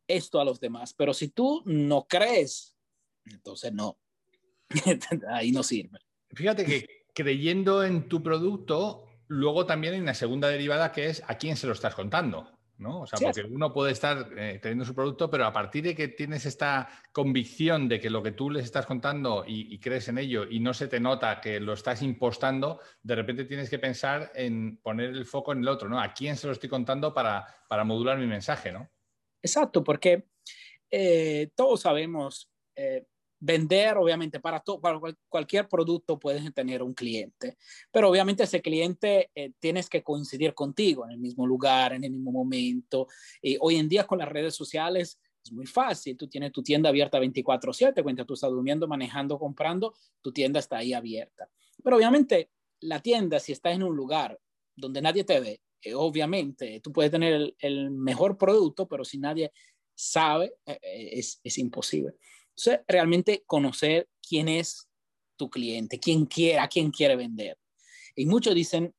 esto 0.09 0.41
a 0.41 0.45
los 0.45 0.61
demás, 0.61 0.95
pero 0.95 1.13
si 1.13 1.29
tú 1.29 1.63
no 1.65 2.07
crees, 2.07 2.76
entonces 3.33 3.73
no, 3.73 3.99
ahí 5.31 5.53
no 5.53 5.63
sirve. 5.63 5.99
Fíjate 6.31 6.65
que 6.65 7.07
creyendo 7.15 7.85
en 7.85 8.09
tu 8.09 8.23
producto, 8.23 9.05
luego 9.29 9.67
también 9.67 9.95
hay 9.95 10.01
una 10.01 10.15
segunda 10.15 10.49
derivada 10.49 10.93
que 10.93 11.07
es 11.07 11.23
a 11.27 11.39
quién 11.39 11.57
se 11.57 11.67
lo 11.67 11.73
estás 11.73 11.95
contando. 11.95 12.57
¿no? 12.79 13.03
O 13.03 13.07
sea, 13.07 13.19
porque 13.19 13.49
uno 13.49 13.73
puede 13.73 13.93
estar 13.93 14.31
eh, 14.37 14.59
creyendo 14.61 14.85
su 14.85 14.95
producto, 14.95 15.31
pero 15.31 15.47
a 15.47 15.53
partir 15.53 15.85
de 15.85 15.95
que 15.95 16.09
tienes 16.09 16.45
esta 16.47 16.89
convicción 17.13 17.89
de 17.89 18.01
que 18.01 18.11
lo 18.11 18.23
que 18.23 18.33
tú 18.33 18.51
les 18.51 18.65
estás 18.65 18.87
contando 18.87 19.45
y, 19.47 19.79
crees 19.79 20.09
en 20.09 20.19
ello 20.19 20.47
y 20.49 20.61
no 20.61 20.75
se 20.75 20.89
te 20.89 21.01
nota 21.01 21.41
que 21.41 21.61
lo 21.61 21.73
estás 21.73 22.03
impostando, 22.03 22.81
de 23.03 23.15
repente 23.15 23.45
tienes 23.45 23.71
que 23.71 23.79
pensar 23.79 24.31
en 24.35 24.79
poner 24.79 25.11
el 25.11 25.25
foco 25.25 25.53
en 25.53 25.61
el 25.61 25.69
otro, 25.69 25.89
¿no? 25.89 26.01
¿A 26.01 26.13
quién 26.13 26.37
se 26.37 26.47
lo 26.47 26.53
estoy 26.53 26.69
contando 26.69 27.15
para, 27.15 27.47
para 27.69 27.85
modular 27.85 28.19
mi 28.19 28.27
mensaje, 28.27 28.73
¿no? 28.73 28.91
Exacto, 29.43 29.83
porque 29.83 30.27
eh, 30.91 31.51
todos 31.55 31.81
sabemos, 31.81 32.51
eh, 32.75 33.07
vender, 33.39 33.97
obviamente, 33.97 34.41
para, 34.41 34.63
para 34.81 35.01
cualquier 35.29 35.69
producto 35.69 36.19
puedes 36.19 36.53
tener 36.55 36.83
un 36.83 36.95
cliente, 36.95 37.57
pero 37.91 38.09
obviamente 38.09 38.45
ese 38.45 38.63
cliente 38.63 39.31
eh, 39.35 39.53
tienes 39.59 39.89
que 39.89 40.03
coincidir 40.03 40.55
contigo 40.55 41.05
en 41.05 41.13
el 41.13 41.19
mismo 41.19 41.47
lugar, 41.47 41.93
en 41.93 42.05
el 42.05 42.13
mismo 42.13 42.33
momento. 42.33 43.09
Y 43.43 43.57
hoy 43.61 43.77
en 43.77 43.89
día 43.89 44.07
con 44.07 44.19
las 44.19 44.29
redes 44.29 44.55
sociales 44.55 45.21
es 45.45 45.53
muy 45.53 45.67
fácil, 45.67 46.17
tú 46.17 46.29
tienes 46.29 46.53
tu 46.53 46.63
tienda 46.63 46.89
abierta 46.89 47.19
24/7, 47.21 48.03
cuando 48.03 48.25
tú 48.25 48.35
estás 48.35 48.51
durmiendo, 48.51 48.89
manejando, 48.89 49.39
comprando, 49.39 49.95
tu 50.21 50.33
tienda 50.33 50.59
está 50.61 50.79
ahí 50.79 50.93
abierta. 50.93 51.49
Pero 51.83 51.97
obviamente 51.97 52.51
la 52.81 53.01
tienda, 53.01 53.39
si 53.39 53.53
está 53.53 53.71
en 53.71 53.83
un 53.83 53.97
lugar 53.97 54.39
donde 54.75 55.01
nadie 55.01 55.25
te 55.25 55.41
ve, 55.41 55.61
eh, 55.83 55.95
obviamente 55.95 56.81
tú 56.83 56.93
puedes 56.93 57.13
tener 57.13 57.35
el, 57.35 57.57
el, 57.59 57.91
mejor 57.91 58.37
producto, 58.37 58.89
pero 58.89 59.05
si 59.05 59.19
nadie 59.19 59.53
sabe, 59.95 60.55
eh, 60.67 60.79
es, 61.13 61.41
es 61.43 61.59
imposible. 61.59 62.15
Realmente 62.87 63.45
conocer 63.47 64.09
quién 64.27 64.49
es 64.49 64.89
tu 65.37 65.51
cliente, 65.51 66.01
quién 66.01 66.27
quiere, 66.27 66.59
a 66.59 66.69
quién 66.69 66.91
quiere 66.91 67.17
vender. 67.17 67.59
Y 68.15 68.27
muchos 68.27 68.55
dicen, 68.55 68.95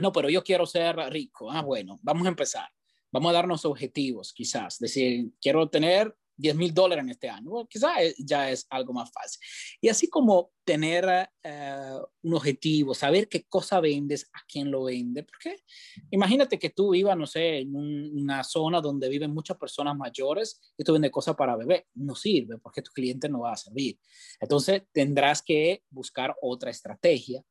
no, 0.00 0.12
pero 0.12 0.30
yo 0.30 0.42
quiero 0.42 0.66
ser 0.66 0.96
rico. 1.10 1.50
Ah, 1.50 1.62
bueno, 1.62 1.98
vamos 2.02 2.26
a 2.26 2.30
empezar. 2.30 2.68
Vamos 3.10 3.30
a 3.30 3.34
darnos 3.34 3.64
objetivos, 3.64 4.32
quizás. 4.32 4.78
Decir, 4.78 5.32
quiero 5.40 5.68
tener 5.68 6.16
10 6.42 6.56
mil 6.56 6.74
dólares 6.74 7.04
en 7.04 7.10
este 7.10 7.28
año. 7.28 7.66
quizás 7.68 7.92
ya 8.18 8.50
es 8.50 8.66
algo 8.68 8.92
más 8.92 9.10
fácil. 9.12 9.40
Y 9.80 9.88
así 9.88 10.08
como 10.08 10.50
tener 10.64 11.28
eh, 11.42 11.98
un 12.22 12.34
objetivo, 12.34 12.94
saber 12.94 13.28
qué 13.28 13.44
cosa 13.44 13.80
vendes, 13.80 14.28
a 14.32 14.40
quién 14.46 14.70
lo 14.70 14.84
vende. 14.84 15.22
Porque 15.22 15.62
imagínate 16.10 16.58
que 16.58 16.70
tú 16.70 16.90
vivas, 16.90 17.16
no 17.16 17.26
sé, 17.26 17.58
en 17.58 17.74
una 17.74 18.42
zona 18.42 18.80
donde 18.80 19.08
viven 19.08 19.32
muchas 19.32 19.56
personas 19.56 19.96
mayores 19.96 20.60
y 20.76 20.84
tú 20.84 20.92
vendes 20.92 21.12
cosas 21.12 21.36
para 21.36 21.56
bebé. 21.56 21.86
No 21.94 22.14
sirve 22.16 22.58
porque 22.58 22.82
tu 22.82 22.90
cliente 22.90 23.28
no 23.28 23.40
va 23.40 23.52
a 23.52 23.56
servir. 23.56 23.98
Entonces 24.40 24.82
tendrás 24.92 25.42
que 25.42 25.84
buscar 25.90 26.34
otra 26.42 26.70
estrategia. 26.70 27.42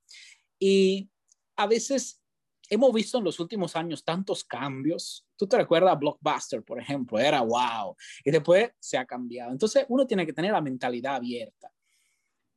Y 0.59 1.09
a 1.55 1.65
veces 1.65 2.20
hemos 2.71 2.93
visto 2.93 3.17
en 3.17 3.25
los 3.25 3.37
últimos 3.41 3.75
años 3.75 4.03
tantos 4.03 4.45
cambios. 4.45 5.27
Tú 5.35 5.45
te 5.45 5.57
recuerdas 5.57 5.99
Blockbuster, 5.99 6.63
por 6.63 6.79
ejemplo, 6.79 7.19
era 7.19 7.41
wow. 7.41 7.97
Y 8.23 8.31
después 8.31 8.71
se 8.79 8.97
ha 8.97 9.05
cambiado. 9.05 9.51
Entonces 9.51 9.85
uno 9.89 10.07
tiene 10.07 10.25
que 10.25 10.31
tener 10.31 10.53
la 10.53 10.61
mentalidad 10.61 11.15
abierta. 11.15 11.69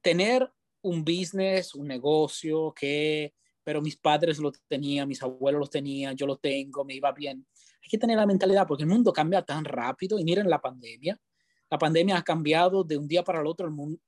Tener 0.00 0.48
un 0.83 1.05
business, 1.05 1.74
un 1.74 1.88
negocio 1.88 2.72
que, 2.72 3.35
pero 3.64 3.83
mis 3.83 3.96
padres 3.96 4.38
lo 4.38 4.53
tenían, 4.68 5.09
mis 5.09 5.20
abuelos 5.20 5.61
lo 5.61 5.66
tenían, 5.66 6.14
yo 6.14 6.29
lo 6.29 6.37
tengo, 6.37 6.85
me 6.85 6.94
iba 6.94 7.11
bien. 7.11 7.44
Hay 7.83 7.88
que 7.88 7.98
tener 7.98 8.16
la 8.16 8.27
mentalidad 8.27 8.68
porque 8.68 8.85
el 8.85 8.88
mundo 8.88 9.12
cambia 9.12 9.42
tan 9.42 9.64
rápido 9.64 10.16
y 10.20 10.24
miren 10.24 10.48
la 10.48 10.61
pandemia. 10.61 11.20
La 11.68 11.79
pandemia 11.79 12.18
ha 12.18 12.22
cambiado 12.22 12.85
de 12.85 12.96
un 12.96 13.09
día 13.09 13.24
para 13.24 13.40
el 13.40 13.48
otro 13.48 13.66
el 13.66 13.72
mundo, 13.72 13.98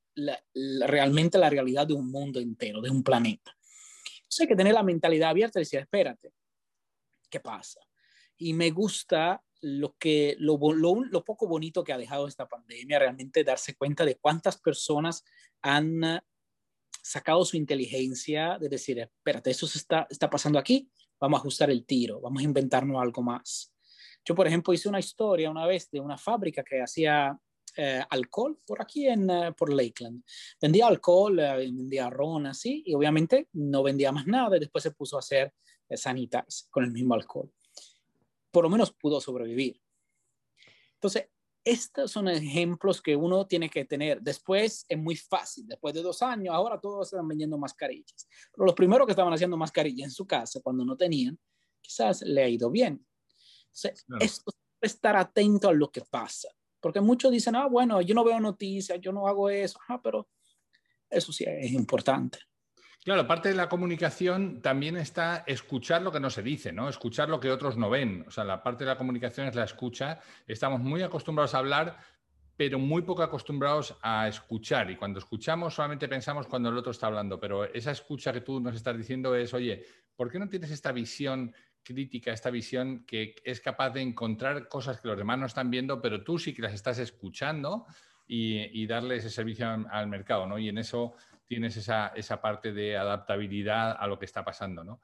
realmente 0.54 1.36
la 1.36 1.50
realidad 1.50 1.84
de 1.84 1.94
un 1.94 2.08
mundo 2.12 2.38
entero, 2.38 2.80
de 2.80 2.90
un 2.90 3.02
planeta. 3.02 3.55
Entonces 4.36 4.50
hay 4.50 4.54
que 4.54 4.56
tener 4.56 4.74
la 4.74 4.82
mentalidad 4.82 5.30
abierta 5.30 5.58
y 5.58 5.62
decir, 5.62 5.80
espérate, 5.80 6.34
¿qué 7.30 7.40
pasa? 7.40 7.80
Y 8.36 8.52
me 8.52 8.70
gusta 8.70 9.42
lo, 9.62 9.96
que, 9.96 10.36
lo, 10.38 10.58
lo, 10.74 11.24
poco 11.24 11.48
bonito 11.48 11.82
que 11.82 11.94
ha 11.94 11.98
dejado 11.98 12.28
esta 12.28 12.46
pandemia, 12.46 12.98
realmente 12.98 13.44
darse 13.44 13.74
cuenta 13.76 14.04
de 14.04 14.16
cuántas 14.16 14.58
personas 14.60 15.24
han 15.62 16.20
sacado 17.02 17.46
su 17.46 17.56
inteligencia 17.56 18.58
de 18.60 18.68
decir, 18.68 18.98
espérate, 18.98 19.50
eso 19.50 19.66
se 19.66 19.78
está, 19.78 20.06
está 20.10 20.28
pasando 20.28 20.58
aquí, 20.58 20.90
vamos 21.18 21.38
a 21.38 21.40
ajustar 21.40 21.70
el 21.70 21.86
tiro, 21.86 22.20
vamos 22.20 22.42
a 22.42 22.44
inventarnos 22.44 23.00
algo 23.00 23.22
más. 23.22 23.72
Yo, 24.22 24.34
por 24.34 24.46
ejemplo, 24.46 24.74
hice 24.74 24.90
una 24.90 24.98
historia 24.98 25.50
una 25.50 25.66
vez 25.66 25.90
de 25.90 26.00
una 26.00 26.18
fábrica 26.18 26.62
que 26.62 26.82
hacía 26.82 27.40
eh, 27.76 28.02
alcohol 28.08 28.58
por 28.66 28.80
aquí 28.80 29.06
en 29.06 29.28
eh, 29.28 29.52
por 29.52 29.72
Lakeland. 29.72 30.22
Vendía 30.60 30.86
alcohol, 30.86 31.38
eh, 31.38 31.56
vendía 31.56 32.08
ron, 32.08 32.46
así, 32.46 32.82
y 32.86 32.94
obviamente 32.94 33.48
no 33.52 33.82
vendía 33.82 34.12
más 34.12 34.26
nada 34.26 34.56
y 34.56 34.60
después 34.60 34.82
se 34.82 34.92
puso 34.92 35.16
a 35.16 35.20
hacer 35.20 35.52
sanitas 35.90 36.68
con 36.70 36.84
el 36.84 36.90
mismo 36.90 37.14
alcohol. 37.14 37.52
Por 38.50 38.64
lo 38.64 38.70
menos 38.70 38.92
pudo 38.92 39.20
sobrevivir. 39.20 39.80
Entonces, 40.94 41.28
estos 41.66 42.12
son 42.12 42.28
ejemplos 42.28 43.02
que 43.02 43.16
uno 43.16 43.46
tiene 43.46 43.68
que 43.68 43.84
tener. 43.84 44.22
Después 44.22 44.86
es 44.88 44.98
muy 44.98 45.16
fácil, 45.16 45.66
después 45.66 45.92
de 45.94 46.02
dos 46.02 46.22
años, 46.22 46.54
ahora 46.54 46.80
todos 46.80 47.08
están 47.12 47.26
vendiendo 47.26 47.58
mascarillas. 47.58 48.28
Pero 48.52 48.66
los 48.66 48.74
primeros 48.74 49.06
que 49.06 49.12
estaban 49.12 49.32
haciendo 49.32 49.56
mascarillas 49.56 50.06
en 50.06 50.12
su 50.12 50.26
casa, 50.26 50.60
cuando 50.62 50.84
no 50.84 50.96
tenían, 50.96 51.38
quizás 51.80 52.22
le 52.22 52.42
ha 52.42 52.48
ido 52.48 52.70
bien. 52.70 53.04
Entonces, 53.66 54.06
esto 54.20 54.52
es 54.80 54.92
estar 54.92 55.16
atento 55.16 55.68
a 55.68 55.72
lo 55.72 55.90
que 55.90 56.02
pasa. 56.02 56.48
Porque 56.86 57.00
muchos 57.00 57.32
dicen, 57.32 57.56
ah, 57.56 57.66
bueno, 57.66 58.00
yo 58.00 58.14
no 58.14 58.22
veo 58.22 58.38
noticias, 58.38 59.00
yo 59.00 59.10
no 59.10 59.26
hago 59.26 59.50
eso, 59.50 59.76
ah, 59.88 60.00
pero 60.00 60.28
eso 61.10 61.32
sí 61.32 61.44
es 61.44 61.72
importante. 61.72 62.38
Claro, 63.02 63.26
parte 63.26 63.48
de 63.48 63.56
la 63.56 63.68
comunicación 63.68 64.62
también 64.62 64.96
está 64.96 65.42
escuchar 65.48 66.02
lo 66.02 66.12
que 66.12 66.20
no 66.20 66.30
se 66.30 66.44
dice, 66.44 66.72
¿no? 66.72 66.88
Escuchar 66.88 67.28
lo 67.28 67.40
que 67.40 67.50
otros 67.50 67.76
no 67.76 67.90
ven. 67.90 68.24
O 68.28 68.30
sea, 68.30 68.44
la 68.44 68.62
parte 68.62 68.84
de 68.84 68.90
la 68.90 68.96
comunicación 68.96 69.48
es 69.48 69.56
la 69.56 69.64
escucha. 69.64 70.20
Estamos 70.46 70.78
muy 70.78 71.02
acostumbrados 71.02 71.56
a 71.56 71.58
hablar, 71.58 71.98
pero 72.56 72.78
muy 72.78 73.02
poco 73.02 73.24
acostumbrados 73.24 73.96
a 74.02 74.28
escuchar. 74.28 74.88
Y 74.92 74.94
cuando 74.94 75.18
escuchamos 75.18 75.74
solamente 75.74 76.06
pensamos 76.06 76.46
cuando 76.46 76.68
el 76.68 76.78
otro 76.78 76.92
está 76.92 77.08
hablando, 77.08 77.40
pero 77.40 77.64
esa 77.64 77.90
escucha 77.90 78.32
que 78.32 78.42
tú 78.42 78.60
nos 78.60 78.76
estás 78.76 78.96
diciendo 78.96 79.34
es, 79.34 79.52
oye, 79.52 79.84
¿por 80.14 80.30
qué 80.30 80.38
no 80.38 80.48
tienes 80.48 80.70
esta 80.70 80.92
visión 80.92 81.52
crítica, 81.86 82.32
esta 82.32 82.50
visión 82.50 83.04
que 83.06 83.36
es 83.44 83.60
capaz 83.60 83.90
de 83.90 84.02
encontrar 84.02 84.68
cosas 84.68 85.00
que 85.00 85.08
los 85.08 85.16
demás 85.16 85.38
no 85.38 85.46
están 85.46 85.70
viendo, 85.70 86.02
pero 86.02 86.24
tú 86.24 86.38
sí 86.38 86.52
que 86.52 86.62
las 86.62 86.74
estás 86.74 86.98
escuchando 86.98 87.86
y, 88.26 88.86
darle 88.86 89.16
ese 89.16 89.30
servicio 89.30 89.68
al, 89.88 90.08
mercado, 90.08 90.46
¿no? 90.46 90.58
Y 90.58 90.68
en 90.68 90.78
eso 90.78 91.14
tienes 91.46 91.76
esa, 91.76 92.40
parte 92.42 92.72
de 92.72 92.96
adaptabilidad 92.96 93.96
a 93.98 94.06
lo 94.08 94.18
que 94.18 94.24
está 94.24 94.44
pasando, 94.44 94.82
¿no? 94.82 95.00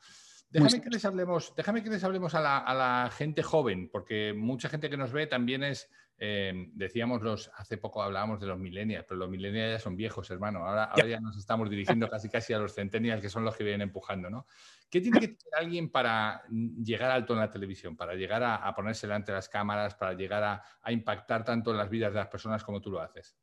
Déjame 0.50 0.82
que 0.82 0.90
les 0.90 1.04
hablemos, 1.04 1.54
déjame 1.56 1.82
que 1.82 1.88
les 1.88 2.04
hablemos 2.04 2.34
a 2.34 2.40
la, 2.40 3.10
gente 3.16 3.42
joven, 3.42 3.88
porque 3.90 4.34
mucha 4.36 4.68
gente 4.68 4.90
que 4.90 4.96
nos 4.98 5.12
ve 5.12 5.26
también 5.26 5.62
es, 5.62 5.88
eh, 6.24 6.68
decíamos 6.74 7.20
los, 7.20 7.50
hace 7.56 7.78
poco 7.78 8.00
hablábamos 8.00 8.38
de 8.38 8.46
los 8.46 8.56
millennials, 8.56 9.04
pero 9.08 9.18
los 9.18 9.28
millennials 9.28 9.72
ya 9.72 9.78
son 9.80 9.96
viejos, 9.96 10.30
hermano. 10.30 10.60
Ahora, 10.60 10.84
ahora 10.84 11.08
ya 11.08 11.18
nos 11.18 11.36
estamos 11.36 11.68
dirigiendo 11.68 12.08
casi 12.08 12.28
casi 12.28 12.52
a 12.52 12.60
los 12.60 12.76
centennials, 12.76 13.20
que 13.20 13.28
son 13.28 13.44
los 13.44 13.56
que 13.56 13.64
vienen 13.64 13.88
empujando, 13.88 14.30
¿no? 14.30 14.46
¿Qué 14.88 15.00
tiene 15.00 15.18
que 15.18 15.26
tener 15.26 15.54
alguien 15.58 15.90
para 15.90 16.44
llegar 16.48 17.10
alto 17.10 17.32
en 17.32 17.40
la 17.40 17.50
televisión, 17.50 17.96
para 17.96 18.14
llegar 18.14 18.44
a, 18.44 18.72
ponerse 18.72 19.08
delante 19.08 19.32
de 19.32 19.38
las 19.38 19.48
cámaras, 19.48 19.96
para 19.96 20.12
llegar 20.12 20.44
a, 20.44 20.92
impactar 20.92 21.44
tanto 21.44 21.72
en 21.72 21.78
las 21.78 21.90
vidas 21.90 22.12
de 22.12 22.20
las 22.20 22.28
personas 22.28 22.62
como 22.62 22.80
tú 22.80 22.92
lo 22.92 23.00
haces? 23.00 23.34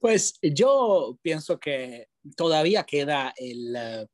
Pues 0.00 0.36
yo 0.42 1.16
pienso 1.22 1.60
que 1.60 2.08
todavía 2.34 2.82
queda 2.82 3.32
el, 3.36 3.76
eh, 3.76 4.06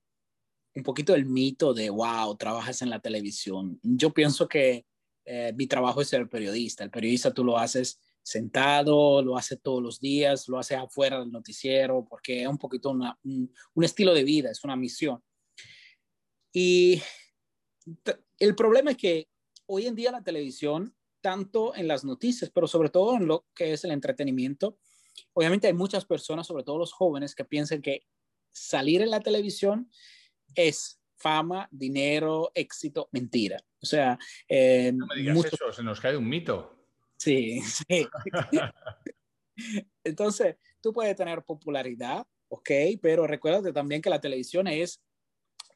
un 0.75 0.83
poquito 0.83 1.15
el 1.15 1.25
mito 1.25 1.73
de, 1.73 1.89
wow, 1.89 2.37
trabajas 2.37 2.83
en 2.83 2.91
la 2.91 3.01
televisión. 3.01 3.81
Yo 3.83 4.13
pienso 4.13 4.47
que 4.47 4.85
eh, 5.25 5.53
mi 5.57 5.67
trabajo 5.67 6.01
es 6.01 6.09
ser 6.09 6.29
periodista. 6.29 6.85
El 6.85 6.91
periodista 6.91 7.33
tú 7.33 7.45
lo 7.45 7.59
haces 7.59 8.01
sentado, 8.23 9.23
lo 9.23 9.37
hace 9.37 9.57
todos 9.57 9.83
los 9.83 10.01
días, 10.01 10.49
lo 10.49 10.59
hace 10.59 10.77
afuera 10.77 11.21
del 11.21 11.31
noticiero, 11.31 12.07
porque 12.09 12.43
es 12.43 12.49
un 12.49 12.59
poquito 12.59 12.91
un, 12.91 13.05
un, 13.75 13.85
estilo 13.85 14.15
de 14.15 14.25
vida, 14.25 14.51
es 14.51 14.63
una 14.65 14.77
misión. 14.77 15.23
Y 16.53 17.01
el 18.39 18.55
problema 18.55 18.93
es 18.93 18.97
que 18.97 19.29
hoy 19.67 19.87
en 19.87 19.95
día 19.95 20.13
la 20.13 20.23
televisión, 20.23 20.95
tanto 21.21 21.75
en 21.75 21.89
las 21.89 22.05
noticias, 22.05 22.51
pero 22.53 22.67
sobre 22.67 22.91
todo 22.91 23.17
en 23.17 23.27
lo 23.27 23.47
que 23.55 23.73
es 23.73 23.85
el 23.85 23.93
entretenimiento, 23.93 24.79
obviamente 25.33 25.67
hay 25.67 25.75
muchas 25.75 26.05
personas, 26.05 26.47
sobre 26.47 26.65
todo 26.65 26.79
los 26.79 26.93
jóvenes, 26.93 27.35
que 27.35 27.45
piensan 27.45 27.83
que 27.83 28.07
salir 28.53 29.01
en 29.03 29.11
la 29.11 29.21
televisión 29.21 29.91
es 30.55 31.01
fama, 31.17 31.69
dinero, 31.71 32.51
éxito, 32.55 33.09
mentira. 33.13 33.63
O 33.83 33.87
sea, 33.87 34.19
eh, 34.49 34.93
no 34.95 35.07
me 35.07 35.17
digas 35.17 35.45
eso, 35.45 35.73
se 35.73 35.83
nos 35.83 36.01
cae 36.01 36.17
un 36.17 36.29
mito. 36.29 36.87
Sí, 37.17 37.61
sí. 37.89 38.07
Entonces, 40.05 40.57
tú 40.81 40.93
puedes 40.93 41.17
tener 41.17 41.43
popularidad, 41.43 42.27
ok, 42.49 42.71
pero 43.01 43.27
recuérdate 43.27 43.73
también 43.73 44.03
que 44.03 44.11
la 44.11 44.21
televisión 44.21 44.67
es 44.67 45.03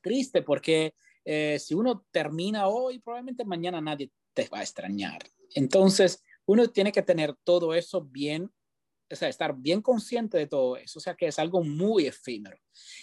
triste 0.02 0.42
porque 0.42 0.94
eh, 1.24 1.58
si 1.58 1.74
uno 1.74 2.06
termina 2.10 2.68
hoy, 2.68 2.98
probablemente 2.98 3.44
mañana 3.44 3.80
nadie 3.80 4.10
te 4.32 4.48
va 4.48 4.58
a 4.58 4.62
extrañar. 4.62 5.22
Entonces, 5.54 6.22
uno 6.46 6.68
tiene 6.68 6.92
que 6.92 7.02
tener 7.02 7.34
todo 7.44 7.74
eso 7.74 8.02
bien, 8.02 8.50
o 9.10 9.16
sea, 9.16 9.28
estar 9.28 9.54
bien 9.56 9.80
consciente 9.80 10.36
de 10.36 10.46
todo 10.46 10.76
eso, 10.76 10.98
o 10.98 11.02
sea, 11.02 11.14
que 11.14 11.28
es 11.28 11.38
algo 11.38 11.62
muy 11.62 12.06
efímero. 12.06 12.58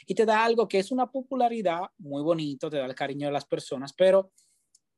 Y 0.06 0.14
te 0.14 0.26
da 0.26 0.44
algo 0.44 0.68
que 0.68 0.80
es 0.80 0.92
una 0.92 1.10
popularidad 1.10 1.82
muy 1.98 2.22
bonito, 2.22 2.70
te 2.70 2.78
da 2.78 2.86
el 2.86 2.96
cariño 2.96 3.28
de 3.28 3.34
las 3.34 3.46
personas, 3.46 3.94
pero 3.94 4.32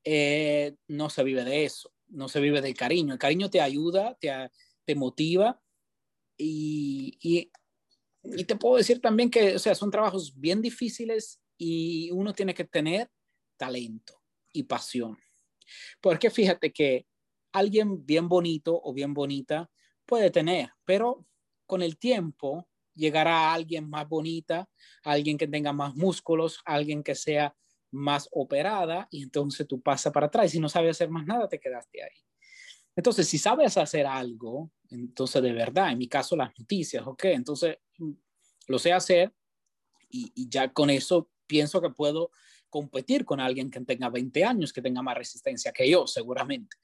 eh, 0.03 0.75
no 0.87 1.09
se 1.09 1.23
vive 1.23 1.43
de 1.43 1.65
eso 1.65 1.93
no 2.13 2.29
se 2.29 2.39
vive 2.39 2.61
del 2.61 2.75
cariño. 2.75 3.13
El 3.13 3.19
cariño 3.19 3.49
te 3.49 3.59
ayuda, 3.59 4.15
te, 4.19 4.31
te 4.85 4.95
motiva 4.95 5.59
y, 6.37 7.17
y, 7.19 7.51
y, 8.23 8.43
te 8.45 8.55
puedo 8.55 8.77
decir 8.77 9.01
también 9.01 9.29
que, 9.29 9.55
o 9.55 9.59
sea, 9.59 9.75
son 9.75 9.91
trabajos 9.91 10.39
bien 10.39 10.61
difíciles 10.61 11.41
y 11.57 12.09
uno 12.11 12.33
tiene 12.33 12.53
que 12.53 12.63
tener 12.63 13.09
talento 13.57 14.21
y 14.51 14.63
pasión. 14.63 15.17
Porque 16.01 16.29
fíjate 16.29 16.71
que 16.71 17.07
alguien 17.51 18.05
bien 18.05 18.29
bonito 18.29 18.79
o 18.81 18.93
bien 18.93 19.13
bonita 19.13 19.69
puede 20.05 20.31
tener, 20.31 20.69
pero 20.85 21.25
con 21.65 21.81
el 21.81 21.97
tiempo 21.97 22.67
llegará 22.93 23.53
alguien 23.53 23.89
más 23.89 24.07
bonita, 24.07 24.69
alguien 25.03 25.37
que 25.37 25.47
tenga 25.47 25.73
más 25.73 25.95
músculos, 25.95 26.59
alguien 26.65 27.03
que 27.03 27.15
sea 27.15 27.55
más 27.93 28.27
operada 28.31 29.07
y 29.11 29.23
entonces 29.23 29.67
tú 29.67 29.79
pasas 29.81 30.11
para 30.11 30.25
atrás. 30.25 30.51
Si 30.51 30.59
no 30.59 30.67
sabes 30.67 30.91
hacer 30.91 31.09
más 31.09 31.25
nada, 31.25 31.47
te 31.47 31.59
quedaste 31.59 32.03
ahí. 32.03 32.19
Entonces, 32.95 33.27
si 33.27 33.37
sabes 33.37 33.77
hacer 33.77 34.05
algo, 34.05 34.71
entonces 34.89 35.41
de 35.41 35.53
verdad, 35.53 35.91
en 35.91 35.97
mi 35.97 36.07
caso 36.07 36.35
las 36.35 36.51
noticias, 36.57 37.05
ok, 37.05 37.25
entonces 37.25 37.77
lo 38.67 38.79
sé 38.79 38.93
hacer 38.93 39.33
y, 40.09 40.31
ya 40.49 40.71
con 40.71 40.89
eso 40.89 41.29
pienso 41.47 41.81
que 41.81 41.89
puedo 41.89 42.31
competir 42.69 43.25
con 43.25 43.39
alguien 43.39 43.71
que 43.71 43.79
tenga 43.81 44.09
20 44.09 44.43
años, 44.43 44.73
que 44.73 44.81
tenga 44.81 45.01
más 45.01 45.17
resistencia 45.17 45.71
que 45.71 45.89
yo, 45.89 46.05
seguramente. 46.07 46.77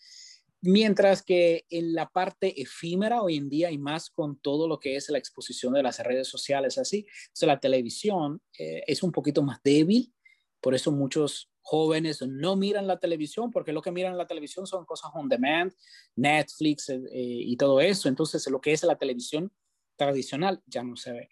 Mientras 0.61 1.23
que 1.23 1.65
en 1.69 1.93
la 1.93 2.09
parte 2.09 2.59
efímera 2.61 3.21
hoy 3.21 3.37
en 3.37 3.49
día 3.49 3.71
y 3.71 3.77
más 3.77 4.09
con 4.09 4.39
todo 4.39 4.67
lo 4.67 4.79
que 4.79 4.95
es 4.95 5.09
la 5.09 5.17
exposición 5.17 5.73
de 5.73 5.83
las 5.83 5.99
redes 5.99 6.27
sociales 6.27 6.77
así, 6.77 7.05
o 7.41 7.45
la 7.45 7.59
televisión 7.59 8.41
eh, 8.57 8.83
es 8.85 9.03
un 9.03 9.11
poquito 9.11 9.41
más 9.41 9.61
débil 9.63 10.13
por 10.61 10.75
eso 10.75 10.91
muchos 10.91 11.49
jóvenes 11.61 12.21
no 12.21 12.55
miran 12.55 12.87
la 12.87 12.99
televisión 12.99 13.51
porque 13.51 13.73
lo 13.73 13.81
que 13.81 13.91
miran 13.91 14.13
en 14.13 14.17
la 14.17 14.27
televisión 14.27 14.65
son 14.65 14.85
cosas 14.85 15.11
on 15.13 15.29
demand, 15.29 15.73
Netflix 16.15 16.89
eh, 16.89 16.95
eh, 16.95 17.41
y 17.45 17.57
todo 17.57 17.79
eso. 17.79 18.09
Entonces 18.09 18.47
lo 18.49 18.59
que 18.59 18.73
es 18.73 18.83
la 18.83 18.97
televisión 18.97 19.51
tradicional 19.95 20.61
ya 20.65 20.83
no 20.83 20.95
se 20.95 21.11
ve. 21.11 21.29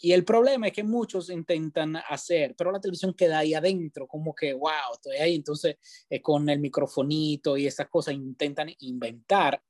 Y 0.00 0.12
el 0.12 0.24
problema 0.24 0.68
es 0.68 0.72
que 0.72 0.84
muchos 0.84 1.28
intentan 1.28 1.96
hacer, 1.96 2.54
pero 2.56 2.70
la 2.70 2.80
televisión 2.80 3.14
queda 3.14 3.40
ahí 3.40 3.52
adentro, 3.54 4.06
como 4.06 4.32
que, 4.32 4.54
wow, 4.54 4.94
estoy 4.94 5.16
ahí. 5.16 5.34
Entonces, 5.34 5.76
eh, 6.08 6.22
con 6.22 6.48
el 6.48 6.60
microfonito 6.60 7.56
y 7.56 7.66
esas 7.66 7.88
cosas, 7.88 8.14
intentan 8.14 8.70
inventar 8.78 9.60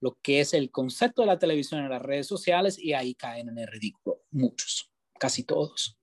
lo 0.00 0.18
que 0.22 0.40
es 0.40 0.54
el 0.54 0.70
concepto 0.70 1.22
de 1.22 1.26
la 1.26 1.38
televisión 1.38 1.80
en 1.82 1.90
las 1.90 2.02
redes 2.02 2.28
sociales 2.28 2.78
y 2.78 2.92
ahí 2.92 3.14
caen 3.14 3.48
en 3.48 3.58
el 3.58 3.66
ridículo. 3.66 4.22
Muchos, 4.30 4.90
casi 5.18 5.42
todos. 5.42 5.98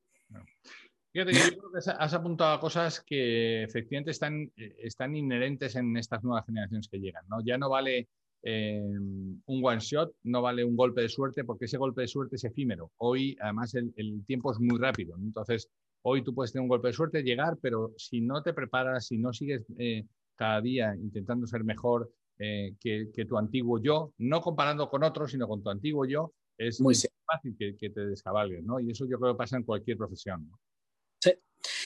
Fíjate 1.12 1.34
yo 1.34 1.58
creo 1.58 1.72
que 1.72 1.92
has 1.92 2.14
apuntado 2.14 2.54
a 2.54 2.60
cosas 2.60 3.02
que 3.02 3.64
efectivamente 3.64 4.12
están, 4.12 4.52
eh, 4.56 4.76
están 4.80 5.16
inherentes 5.16 5.76
en 5.76 5.98
estas 5.98 6.24
nuevas 6.24 6.46
generaciones 6.46 6.88
que 6.88 7.00
llegan. 7.00 7.26
¿no? 7.28 7.42
Ya 7.44 7.58
no 7.58 7.70
vale 7.70 8.10
eh, 8.44 8.80
un 8.80 9.42
one 9.66 9.80
shot, 9.80 10.14
no 10.24 10.44
vale 10.44 10.64
un 10.64 10.76
golpe 10.76 11.02
de 11.02 11.10
suerte, 11.10 11.44
porque 11.44 11.66
ese 11.66 11.78
golpe 11.78 12.02
de 12.02 12.08
suerte 12.08 12.36
es 12.36 12.44
efímero. 12.44 12.92
Hoy, 12.98 13.36
además, 13.42 13.74
el, 13.74 14.24
tiempo 14.28 14.52
es 14.52 14.60
muy 14.60 14.78
rápido. 14.78 15.16
Entonces, 15.18 15.68
hoy 16.04 16.24
tú 16.24 16.36
puedes 16.36 16.52
tener 16.52 16.62
un 16.62 16.70
golpe 16.70 16.90
de 16.90 16.94
suerte, 16.94 17.24
llegar, 17.24 17.58
pero 17.60 17.92
si 17.98 18.22
no 18.22 18.44
te 18.44 18.54
preparas, 18.54 19.08
si 19.08 19.18
no 19.18 19.34
sigues 19.34 19.66
eh, 19.80 20.06
cada 20.36 20.62
día 20.62 20.96
intentando 20.96 21.48
ser 21.48 21.64
mejor 21.64 22.12
que, 22.38 23.26
tu 23.28 23.38
antiguo 23.38 23.82
yo, 23.82 24.14
no 24.20 24.40
comparando 24.40 24.90
con 24.90 25.04
otros, 25.04 25.32
sino 25.32 25.46
con 25.46 25.62
tu 25.62 25.70
antiguo 25.70 26.06
yo, 26.06 26.32
es 26.58 26.80
muy 26.80 26.96
fácil 27.26 27.54
que, 27.60 27.76
que 27.76 27.90
te 27.90 28.06
descabalgues. 28.06 28.64
¿no? 28.64 28.80
Y 28.80 28.92
eso 28.92 29.06
yo 29.06 29.20
creo 29.20 29.34
que 29.34 29.38
pasa 29.38 29.58
en 29.58 29.64
cualquier 29.64 29.98
profesión. 29.98 30.48
¿no? 30.48 30.58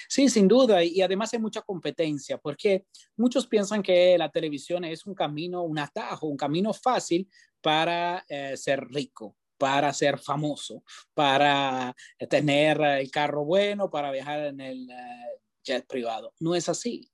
Sí. 0.08 0.30
sin 0.30 0.48
duda. 0.48 0.84
Y 0.84 1.02
además 1.02 1.34
hay 1.34 1.39
mucha 1.39 1.62
competencia, 1.62 2.38
porque 2.38 2.86
muchos 3.17 3.48
piensan 3.48 3.82
que 3.82 4.17
la 4.17 4.30
televisión 4.30 4.86
es 4.86 5.06
un 5.06 5.15
camino, 5.15 5.63
un 5.63 5.80
atajo, 5.80 6.28
un 6.28 6.38
camino 6.38 6.74
fácil 6.74 7.28
para 7.62 8.24
eh, 8.28 8.56
ser 8.58 8.86
rico, 8.88 9.36
para 9.58 9.91
ser 9.93 10.19
famoso, 10.19 10.84
para 11.13 11.96
tener 12.30 12.80
el 12.82 13.10
carro 13.10 13.46
bueno, 13.46 13.89
para 13.89 14.12
viajar 14.12 14.46
en 14.48 14.60
el 14.62 14.89
eh, 14.89 15.39
jet 15.63 15.88
privado. 15.88 16.34
No 16.39 16.56
es 16.56 16.69
así. 16.69 17.10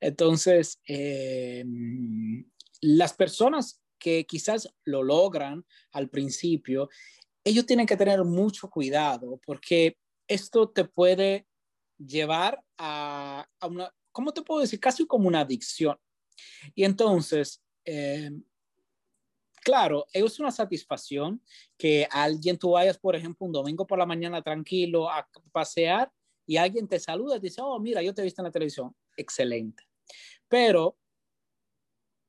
Entonces, 0.00 0.80
eh, 0.86 1.64
las 2.80 3.12
personas 3.12 3.82
que 3.98 4.24
quizás 4.24 4.72
lo 4.84 5.02
logran 5.02 5.64
al 5.92 6.08
principio, 6.08 6.88
ellos 7.44 7.66
tienen 7.66 7.86
que 7.86 7.96
tener 7.96 8.24
mucho 8.24 8.68
cuidado 8.70 9.40
porque 9.44 9.96
esto 10.30 10.68
te 10.68 10.84
puede 10.84 11.46
llevar 11.98 12.64
a, 12.78 13.48
una, 13.68 13.92
¿cómo 14.12 14.32
te 14.32 14.42
puedo 14.42 14.60
decir? 14.60 14.78
Casi 14.78 15.04
como 15.04 15.26
una 15.26 15.40
adicción. 15.40 15.98
Y 16.72 16.84
entonces, 16.84 17.60
eh, 17.84 18.30
claro, 19.62 20.06
es 20.12 20.38
una 20.38 20.52
satisfacción 20.52 21.42
que 21.76 22.06
alguien, 22.10 22.56
tú 22.56 22.70
vayas, 22.70 22.96
por 22.96 23.16
ejemplo, 23.16 23.44
un 23.44 23.52
domingo 23.52 23.84
por 23.86 23.98
la 23.98 24.06
mañana 24.06 24.40
tranquilo 24.40 25.10
a 25.10 25.28
pasear 25.50 26.12
y 26.46 26.56
alguien 26.56 26.86
te 26.86 27.00
saluda 27.00 27.36
y 27.36 27.40
te 27.40 27.46
dice, 27.48 27.60
oh, 27.60 27.80
mira, 27.80 28.00
yo 28.00 28.14
te 28.14 28.22
he 28.22 28.24
visto 28.24 28.40
en 28.40 28.46
la 28.46 28.52
televisión. 28.52 28.94
Excelente. 29.16 29.82
Pero, 30.48 30.96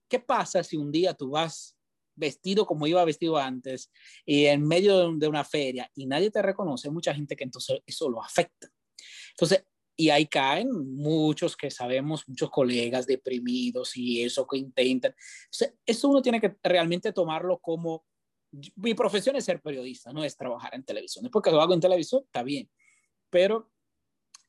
¿qué 0.09 0.19
pasa 0.19 0.63
si 0.63 0.75
un 0.75 0.91
día 0.91 1.13
tú 1.13 1.29
vas 1.29 1.77
vestido 2.15 2.65
como 2.65 2.87
iba 2.87 3.03
vestido 3.05 3.37
antes 3.37 3.91
y 4.25 4.45
en 4.45 4.67
medio 4.67 5.11
de 5.13 5.27
una 5.27 5.43
feria 5.43 5.89
y 5.95 6.05
nadie 6.05 6.31
te 6.31 6.41
reconoce, 6.41 6.89
mucha 6.89 7.13
gente 7.13 7.35
que 7.35 7.43
entonces 7.43 7.79
eso 7.85 8.09
lo 8.09 8.23
afecta. 8.23 8.69
Entonces, 9.31 9.65
y 9.95 10.09
ahí 10.09 10.25
caen 10.25 10.69
muchos 10.95 11.55
que 11.55 11.69
sabemos, 11.69 12.27
muchos 12.27 12.49
colegas 12.49 13.05
deprimidos 13.05 13.95
y 13.95 14.23
eso 14.23 14.47
que 14.47 14.57
intentan. 14.57 15.13
eso 15.85 16.09
uno 16.09 16.21
tiene 16.21 16.41
que 16.41 16.55
realmente 16.63 17.13
tomarlo 17.13 17.59
como, 17.59 18.05
mi 18.75 18.93
profesión 18.93 19.35
es 19.35 19.45
ser 19.45 19.61
periodista, 19.61 20.11
no 20.11 20.23
es 20.23 20.35
trabajar 20.35 20.75
en 20.75 20.83
televisión. 20.83 21.23
Después 21.23 21.43
que 21.43 21.51
lo 21.51 21.61
hago 21.61 21.73
en 21.73 21.79
televisión, 21.79 22.23
está 22.25 22.43
bien, 22.43 22.69
pero 23.29 23.70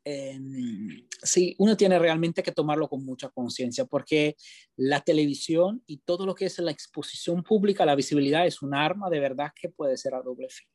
Em, 0.05 1.07
sí, 1.23 1.55
uno 1.59 1.77
tiene 1.77 1.99
realmente 1.99 2.43
que 2.43 2.53
tomarlo 2.53 2.89
con 2.89 3.05
mucha 3.05 3.29
conciencia 3.29 3.85
porque 3.85 4.37
la 4.77 5.01
televisión 5.01 5.83
y 5.87 5.99
todo 5.99 6.27
lo 6.27 6.35
que 6.35 6.47
es 6.47 6.59
la 6.59 6.73
exposición 6.73 7.43
pública, 7.45 7.87
la 7.87 7.95
visibilidad 7.95 8.47
es 8.47 8.63
un 8.63 8.75
arma 8.75 9.09
de 9.11 9.21
verdad 9.21 9.53
que 9.55 9.69
puede 9.69 9.97
ser 9.97 10.15
a 10.15 10.23
doble 10.23 10.49
filo. 10.49 10.71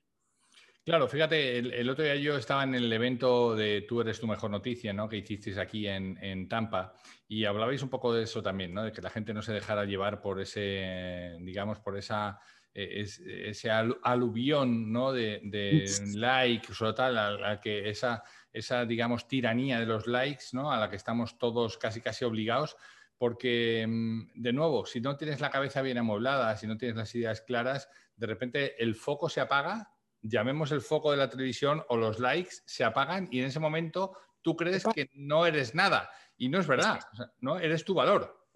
Claro, 0.86 1.10
fíjate, 1.10 1.58
el, 1.58 1.90
otro 1.90 2.06
día 2.06 2.16
yo 2.16 2.38
estaba 2.38 2.63
en 2.63 2.74
el 2.74 2.92
evento 2.94 3.58
de 3.58 3.82
Tú 3.82 4.00
eres 4.00 4.22
tu 4.22 4.28
mejor 4.28 4.50
noticia, 4.50 4.94
¿no? 4.94 5.10
Que 5.10 5.18
hicisteis 5.18 5.58
aquí 5.58 5.86
en, 5.86 6.18
en, 6.24 6.48
Tampa 6.48 6.94
y 7.28 7.44
hablabais 7.44 7.84
un 7.84 7.90
poco 7.90 8.13
de 8.13 8.24
eso 8.24 8.42
también, 8.42 8.74
¿no? 8.74 8.86
De 8.86 8.94
que 8.94 9.02
la 9.02 9.10
gente 9.10 9.34
no 9.34 9.42
se 9.42 9.52
dejara 9.52 9.84
llevar 9.84 10.22
por 10.22 10.40
ese, 10.40 11.36
digamos, 11.42 11.80
por 11.80 11.98
esa 11.98 12.40
e, 12.78 13.02
ese 13.50 13.72
aluvión 13.72 14.92
¿no? 14.92 15.12
de, 15.12 15.42
de 15.44 15.90
likes 16.13 16.72
o 16.80 16.94
tal, 16.94 17.18
a 17.18 17.32
la 17.32 17.60
que 17.60 17.90
esa, 17.90 18.24
esa, 18.58 18.86
digamos, 18.86 19.28
tiranía 19.28 19.80
de 19.80 19.86
los 19.86 20.08
likes, 20.08 20.46
¿no? 20.54 20.72
A 20.72 20.80
la 20.80 20.89
que 20.89 20.96
estamos 20.96 21.38
todos 21.38 21.78
casi 21.78 22.02
casi 22.02 22.26
obligados, 22.26 22.76
porque, 23.17 23.86
mm, 23.88 24.41
de 24.41 24.54
nuevo, 24.54 24.86
si 24.86 25.02
no 25.02 25.17
tienes 25.17 25.39
la 25.39 25.50
cabeza 25.50 25.82
bien 25.82 25.98
amueblada, 25.98 26.56
si 26.58 26.67
no 26.67 26.78
tienes 26.78 26.98
las 26.98 27.13
ideas 27.15 27.41
claras, 27.41 27.89
de 28.15 28.28
repente 28.28 28.82
el 28.84 28.96
foco 28.96 29.30
se 29.30 29.41
apaga, 29.41 29.91
llamemos 30.22 30.72
el 30.72 30.82
foco 30.82 31.12
de 31.12 31.17
la 31.17 31.30
televisión 31.30 31.84
o 31.89 31.98
los 31.98 32.20
likes 32.20 32.58
se 32.65 32.84
apagan 32.84 33.28
y 33.32 33.39
en 33.39 33.46
ese 33.46 33.60
momento 33.60 34.17
tú 34.41 34.56
crees 34.56 34.84
que 34.93 35.10
no 35.13 35.46
eres 35.46 35.76
nada. 35.76 36.10
Y 36.38 36.50
no 36.50 36.60
es 36.60 36.67
verdad, 36.67 37.00
¿no? 37.39 37.58
Eres 37.58 37.84
tu 37.84 37.96
valor. 37.96 38.48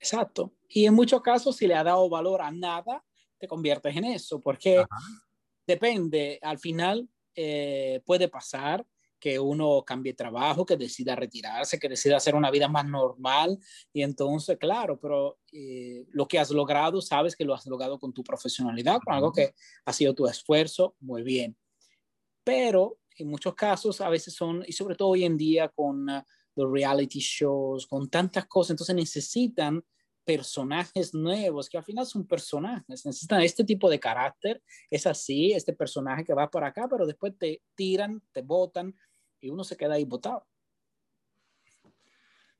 Exacto. 0.00 0.54
Y 0.68 0.86
en 0.86 0.94
muchos 0.94 1.22
casos, 1.22 1.56
si 1.56 1.66
le 1.66 1.74
ha 1.74 1.84
dado 1.84 2.08
valor 2.08 2.42
a 2.42 2.50
nada, 2.50 3.04
te 3.38 3.46
conviertes 3.46 3.96
en 3.96 4.04
eso, 4.04 4.40
porque 4.40 4.84
depende, 5.66 6.38
al 6.42 6.58
final 6.58 7.08
eh, 7.34 8.02
puede 8.04 8.28
pasar 8.28 8.84
que 9.18 9.38
uno 9.38 9.82
cambie 9.84 10.14
trabajo, 10.14 10.64
que 10.64 10.76
decida 10.76 11.16
retirarse, 11.16 11.78
que 11.78 11.88
decida 11.88 12.16
hacer 12.16 12.34
una 12.34 12.50
vida 12.50 12.68
más 12.68 12.86
normal. 12.86 13.58
Y 13.92 14.02
entonces, 14.02 14.58
claro, 14.58 14.98
pero 15.00 15.38
eh, 15.52 16.06
lo 16.10 16.26
que 16.28 16.38
has 16.38 16.50
logrado, 16.50 17.00
sabes 17.00 17.36
que 17.36 17.44
lo 17.44 17.54
has 17.54 17.66
logrado 17.66 17.98
con 17.98 18.12
tu 18.12 18.22
profesionalidad, 18.22 19.00
con 19.04 19.14
algo 19.14 19.32
que 19.32 19.54
ha 19.84 19.92
sido 19.92 20.14
tu 20.14 20.26
esfuerzo, 20.26 20.94
muy 21.00 21.22
bien. 21.22 21.56
Pero 22.44 22.98
en 23.16 23.28
muchos 23.28 23.54
casos, 23.54 24.00
a 24.00 24.08
veces 24.08 24.34
son, 24.34 24.64
y 24.66 24.72
sobre 24.72 24.94
todo 24.94 25.08
hoy 25.08 25.24
en 25.24 25.36
día 25.36 25.68
con 25.68 26.08
uh, 26.08 26.22
los 26.54 26.70
reality 26.70 27.18
shows, 27.18 27.86
con 27.86 28.08
tantas 28.08 28.46
cosas, 28.46 28.70
entonces 28.70 28.94
necesitan 28.94 29.84
personajes 30.24 31.14
nuevos, 31.14 31.70
que 31.70 31.78
al 31.78 31.84
final 31.84 32.04
son 32.04 32.26
personajes, 32.26 33.06
necesitan 33.06 33.40
este 33.40 33.64
tipo 33.64 33.88
de 33.88 33.98
carácter, 33.98 34.62
es 34.90 35.06
así, 35.06 35.52
este 35.52 35.72
personaje 35.72 36.22
que 36.22 36.34
va 36.34 36.50
por 36.50 36.64
acá, 36.64 36.86
pero 36.86 37.06
después 37.06 37.32
te 37.38 37.62
tiran, 37.74 38.22
te 38.32 38.42
botan 38.42 38.94
y 39.40 39.50
uno 39.50 39.64
se 39.64 39.76
queda 39.76 39.94
ahí 39.94 40.04
botado. 40.04 40.46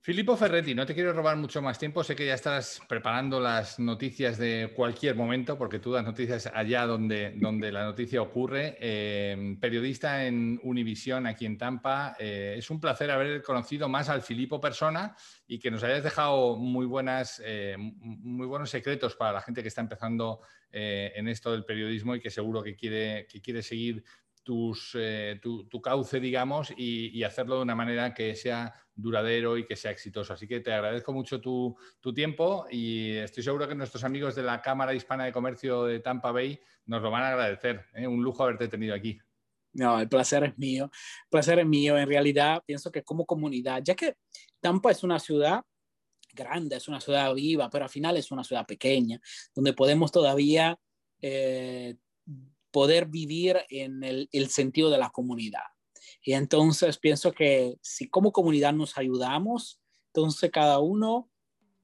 Filippo 0.08 0.38
Ferretti, 0.38 0.74
no 0.74 0.86
te 0.86 0.94
quiero 0.94 1.12
robar 1.12 1.36
mucho 1.36 1.60
más 1.60 1.78
tiempo. 1.78 2.02
Sé 2.02 2.16
que 2.16 2.24
ya 2.24 2.32
estás 2.32 2.80
preparando 2.88 3.40
las 3.40 3.78
noticias 3.78 4.38
de 4.38 4.72
cualquier 4.74 5.16
momento, 5.16 5.58
porque 5.58 5.80
tú 5.80 5.92
das 5.92 6.02
noticias 6.02 6.46
allá 6.46 6.86
donde, 6.86 7.34
donde 7.36 7.70
la 7.70 7.84
noticia 7.84 8.22
ocurre. 8.22 8.78
Eh, 8.80 9.58
periodista 9.60 10.24
en 10.24 10.58
Univisión, 10.62 11.26
aquí 11.26 11.44
en 11.44 11.58
Tampa. 11.58 12.16
Eh, 12.18 12.54
es 12.56 12.70
un 12.70 12.80
placer 12.80 13.10
haber 13.10 13.42
conocido 13.42 13.86
más 13.90 14.08
al 14.08 14.22
Filippo 14.22 14.58
persona 14.60 15.14
y 15.46 15.58
que 15.58 15.70
nos 15.70 15.82
hayas 15.82 16.02
dejado 16.02 16.56
muy, 16.56 16.86
buenas, 16.86 17.42
eh, 17.44 17.76
muy 17.76 18.46
buenos 18.46 18.70
secretos 18.70 19.14
para 19.14 19.32
la 19.32 19.42
gente 19.42 19.60
que 19.60 19.68
está 19.68 19.82
empezando 19.82 20.40
en 20.70 21.28
esto 21.28 21.52
del 21.52 21.64
periodismo 21.64 22.14
y 22.14 22.20
que 22.20 22.30
seguro 22.30 22.62
que 22.62 22.76
quiere, 22.76 23.26
que 23.26 23.40
quiere 23.40 23.62
seguir 23.62 24.04
eh, 24.94 25.40
tu, 25.42 25.82
cauce, 25.82 26.20
digamos, 26.20 26.72
y, 26.76 27.22
hacerlo 27.22 27.56
de 27.56 27.62
una 27.62 27.74
manera 27.74 28.14
que 28.14 28.34
sea 28.34 28.74
duradero 28.94 29.56
y 29.58 29.66
que 29.66 29.76
sea 29.76 29.90
exitoso. 29.90 30.32
Así 30.32 30.46
que 30.46 30.60
te 30.60 30.72
agradezco 30.72 31.12
mucho 31.12 31.40
tu, 31.40 31.76
tiempo 32.14 32.66
y 32.70 33.12
estoy 33.16 33.42
seguro 33.42 33.68
que 33.68 33.74
nuestros 33.74 34.04
amigos 34.04 34.34
de 34.34 34.42
la 34.42 34.62
Cámara 34.62 34.94
Hispana 34.94 35.24
de 35.24 35.32
Comercio 35.32 35.84
de 35.84 36.00
Tampa 36.00 36.32
Bay 36.32 36.58
nos 36.86 37.02
lo 37.02 37.10
van 37.10 37.22
a 37.22 37.28
agradecer. 37.28 37.84
¿eh? 37.94 38.06
Un 38.06 38.22
lujo 38.22 38.42
haberte 38.42 38.68
tenido 38.68 38.94
aquí. 38.94 39.18
No, 39.74 40.00
el 40.00 40.08
placer 40.08 40.44
es 40.44 40.58
mío. 40.58 40.84
El 40.84 41.28
placer 41.30 41.58
es 41.58 41.66
mío. 41.66 41.98
En 41.98 42.08
realidad, 42.08 42.62
pienso 42.64 42.90
que 42.90 43.02
como 43.02 43.26
comunidad, 43.26 43.82
ya 43.84 43.94
que 43.94 44.14
Tampa 44.60 44.90
es 44.90 45.04
una 45.04 45.18
ciudad 45.18 45.62
grande, 46.32 46.76
es 46.76 46.88
una 46.88 47.00
ciudad 47.00 47.34
viva, 47.34 47.68
pero 47.68 47.84
al 47.84 47.90
final 47.90 48.16
es 48.16 48.30
una 48.30 48.44
ciudad 48.44 48.66
pequeña, 48.66 49.20
donde 49.54 49.72
podemos 49.74 50.10
todavía 50.10 50.78
eh, 51.20 51.96
poder 52.70 53.06
vivir 53.06 53.58
en 53.70 54.02
el, 54.02 54.28
sentido 54.50 54.90
de 54.90 54.98
la 54.98 55.10
comunidad. 55.10 55.64
Y 56.22 56.32
entonces 56.32 56.98
pienso 56.98 57.32
que 57.32 57.76
si 57.80 58.08
como 58.08 58.32
comunidad 58.32 58.72
nos 58.72 58.98
ayudamos, 58.98 59.80
entonces 60.06 60.50
cada 60.50 60.78
uno 60.80 61.30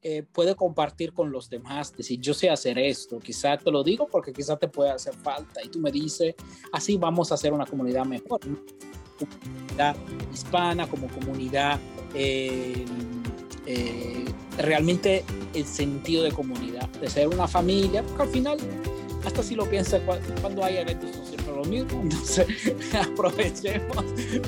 eh, 0.02 0.22
puede 0.22 0.54
compartir 0.54 1.12
con 1.12 1.32
los 1.32 1.48
demás, 1.48 1.92
decir, 1.96 2.20
yo 2.20 2.34
sé 2.34 2.50
hacer 2.50 2.78
esto, 2.78 3.18
quizás 3.18 3.62
te 3.62 3.70
lo 3.70 3.82
digo 3.82 4.06
porque 4.06 4.32
quizás 4.32 4.58
te 4.58 4.68
puede 4.68 4.90
hacer 4.90 5.14
falta 5.14 5.62
y 5.64 5.68
tú 5.68 5.78
me 5.78 5.90
dices, 5.90 6.34
así 6.72 6.98
vamos 6.98 7.30
a 7.30 7.36
hacer 7.36 7.52
una 7.52 7.64
comunidad 7.64 8.04
mejor, 8.04 8.40
comunidad 9.18 9.96
hispana, 10.32 10.86
como 10.88 11.08
comunidad, 11.08 11.80
eh, 12.14 12.84
eh, 13.66 14.24
realmente 14.58 15.24
el 15.54 15.64
sentido 15.64 16.22
de 16.22 16.32
comunidad, 16.32 16.88
de 17.00 17.08
ser 17.08 17.28
una 17.28 17.48
familia, 17.48 18.02
porque 18.02 18.22
al 18.22 18.28
final 18.28 18.58
hasta 19.24 19.42
si 19.42 19.54
lo 19.54 19.68
piensa 19.68 19.98
cuando 20.40 20.64
hay 20.64 20.78
eventos 20.78 21.10
siempre 21.26 21.54
lo 21.54 21.64
mismo, 21.64 22.00
entonces 22.02 22.46
aprovechemos 22.94 24.04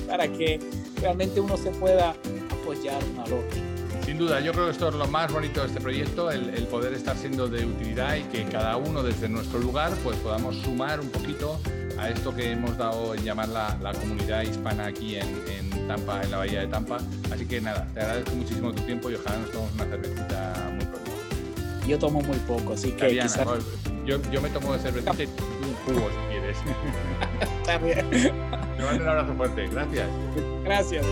para 0.06 0.28
que 0.28 0.60
realmente 1.00 1.40
uno 1.40 1.56
se 1.56 1.70
pueda 1.70 2.14
apoyar 2.50 3.02
al 3.24 3.32
otro. 3.32 3.66
Sin 4.04 4.18
duda, 4.18 4.40
yo 4.40 4.52
creo 4.52 4.66
que 4.66 4.70
esto 4.70 4.88
es 4.88 4.94
lo 4.94 5.08
más 5.08 5.32
bonito 5.32 5.62
de 5.62 5.66
este 5.66 5.80
proyecto, 5.80 6.30
el, 6.30 6.48
poder 6.68 6.92
estar 6.92 7.16
siendo 7.16 7.48
de 7.48 7.64
utilidad 7.66 8.14
y 8.14 8.22
que 8.22 8.44
cada 8.44 8.76
uno 8.76 9.02
desde 9.02 9.28
nuestro 9.28 9.58
lugar 9.58 9.92
pues 10.04 10.16
podamos 10.18 10.54
sumar 10.58 11.00
un 11.00 11.08
poquito 11.08 11.58
a 11.98 12.10
esto 12.10 12.32
que 12.32 12.52
hemos 12.52 12.78
dado 12.78 13.14
en 13.14 13.24
llamar 13.24 13.48
la, 13.48 13.76
la 13.82 13.92
comunidad 13.92 14.42
hispana 14.42 14.86
aquí 14.86 15.16
en, 15.16 15.26
en, 15.48 15.88
Tampa, 15.88 16.22
en 16.22 16.30
la 16.30 16.38
bahía 16.38 16.60
de 16.60 16.66
Tampa. 16.68 16.98
Así 17.32 17.46
que 17.46 17.60
nada, 17.60 17.86
te 17.94 18.00
agradezco 18.00 18.32
muchísimo 18.36 18.72
tu 18.72 18.82
tiempo 18.82 19.10
y 19.10 19.14
ojalá 19.14 19.38
nos 19.38 19.50
tomemos 19.50 19.74
una 19.74 19.84
cervecita 19.86 20.70
muy 20.72 20.84
pronto. 20.84 21.06
Yo 21.87 21.96
tomo 21.99 22.20
muy 22.20 22.37
poco, 22.38 22.72
así 22.72 22.90
que 22.90 23.09
quizás... 23.09 23.38
Yo, 24.05 24.18
yo 24.33 24.40
me 24.40 24.49
tomo 24.51 24.72
de 24.72 24.79
cerveza 24.81 25.12
y 25.18 25.25
un 25.25 25.75
jugo 25.85 26.09
si 26.11 26.33
quieres. 26.33 26.57
Está 27.61 27.79
bien. 27.79 28.11
Te 28.11 28.83
mando 28.83 29.03
un 29.03 29.09
abrazo 29.09 29.35
fuerte. 29.35 29.68
Gracias. 29.68 30.09
Gracias. 30.64 31.07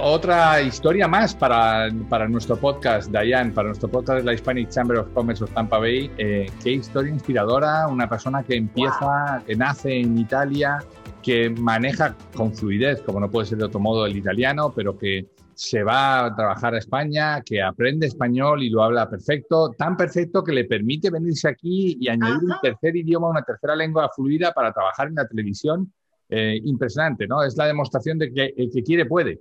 Otra 0.00 0.62
historia 0.62 1.06
más 1.06 1.34
para, 1.34 1.88
para, 2.08 2.28
nuestro 2.28 2.56
podcast, 2.56 3.10
Dayan, 3.10 3.52
para 3.52 3.68
nuestro 3.68 3.88
podcast 3.88 4.20
de 4.20 4.24
la 4.24 4.34
Hispanic 4.34 4.70
Chamber 4.70 4.98
of 4.98 5.08
Commerce 5.12 5.44
of 5.44 5.50
Tampa 5.52 5.78
Bay. 5.78 6.10
Eh, 6.18 6.46
qué 6.62 6.72
historia 6.72 7.12
inspiradora, 7.12 7.86
una 7.86 8.08
persona 8.08 8.42
que 8.42 8.56
empieza, 8.56 9.42
que 9.46 9.54
nace 9.54 10.00
en 10.00 10.16
Italia, 10.18 10.78
que 11.22 11.50
maneja 11.50 12.16
con 12.34 12.54
fluidez, 12.54 13.02
como 13.02 13.20
no 13.20 13.30
puede 13.30 13.46
ser 13.46 13.58
de 13.58 13.64
otro 13.64 13.80
modo 13.80 14.06
el 14.06 14.16
italiano, 14.16 14.72
pero 14.74 14.96
que 14.96 15.26
se 15.58 15.82
va 15.82 16.26
a 16.26 16.36
trabajar 16.36 16.74
a 16.74 16.78
España, 16.78 17.42
que 17.42 17.60
aprende 17.60 18.06
español 18.06 18.62
y 18.62 18.70
lo 18.70 18.80
habla 18.80 19.10
perfecto, 19.10 19.72
tan 19.76 19.96
perfecto 19.96 20.44
que 20.44 20.52
le 20.52 20.66
permite 20.66 21.10
venirse 21.10 21.48
aquí 21.48 21.98
y 22.00 22.08
añadir 22.08 22.44
un 22.44 22.54
tercer 22.62 22.94
idioma, 22.94 23.28
una 23.28 23.42
tercera 23.42 23.74
lengua 23.74 24.08
fluida 24.14 24.52
para 24.52 24.72
trabajar 24.72 25.08
en 25.08 25.16
la 25.16 25.26
televisión. 25.26 25.92
Eh, 26.30 26.60
impresionante, 26.62 27.26
¿no? 27.26 27.42
Es 27.42 27.56
la 27.56 27.66
demostración 27.66 28.18
de 28.18 28.32
que 28.32 28.54
el 28.56 28.70
que 28.70 28.82
quiere 28.82 29.06
puede. 29.06 29.40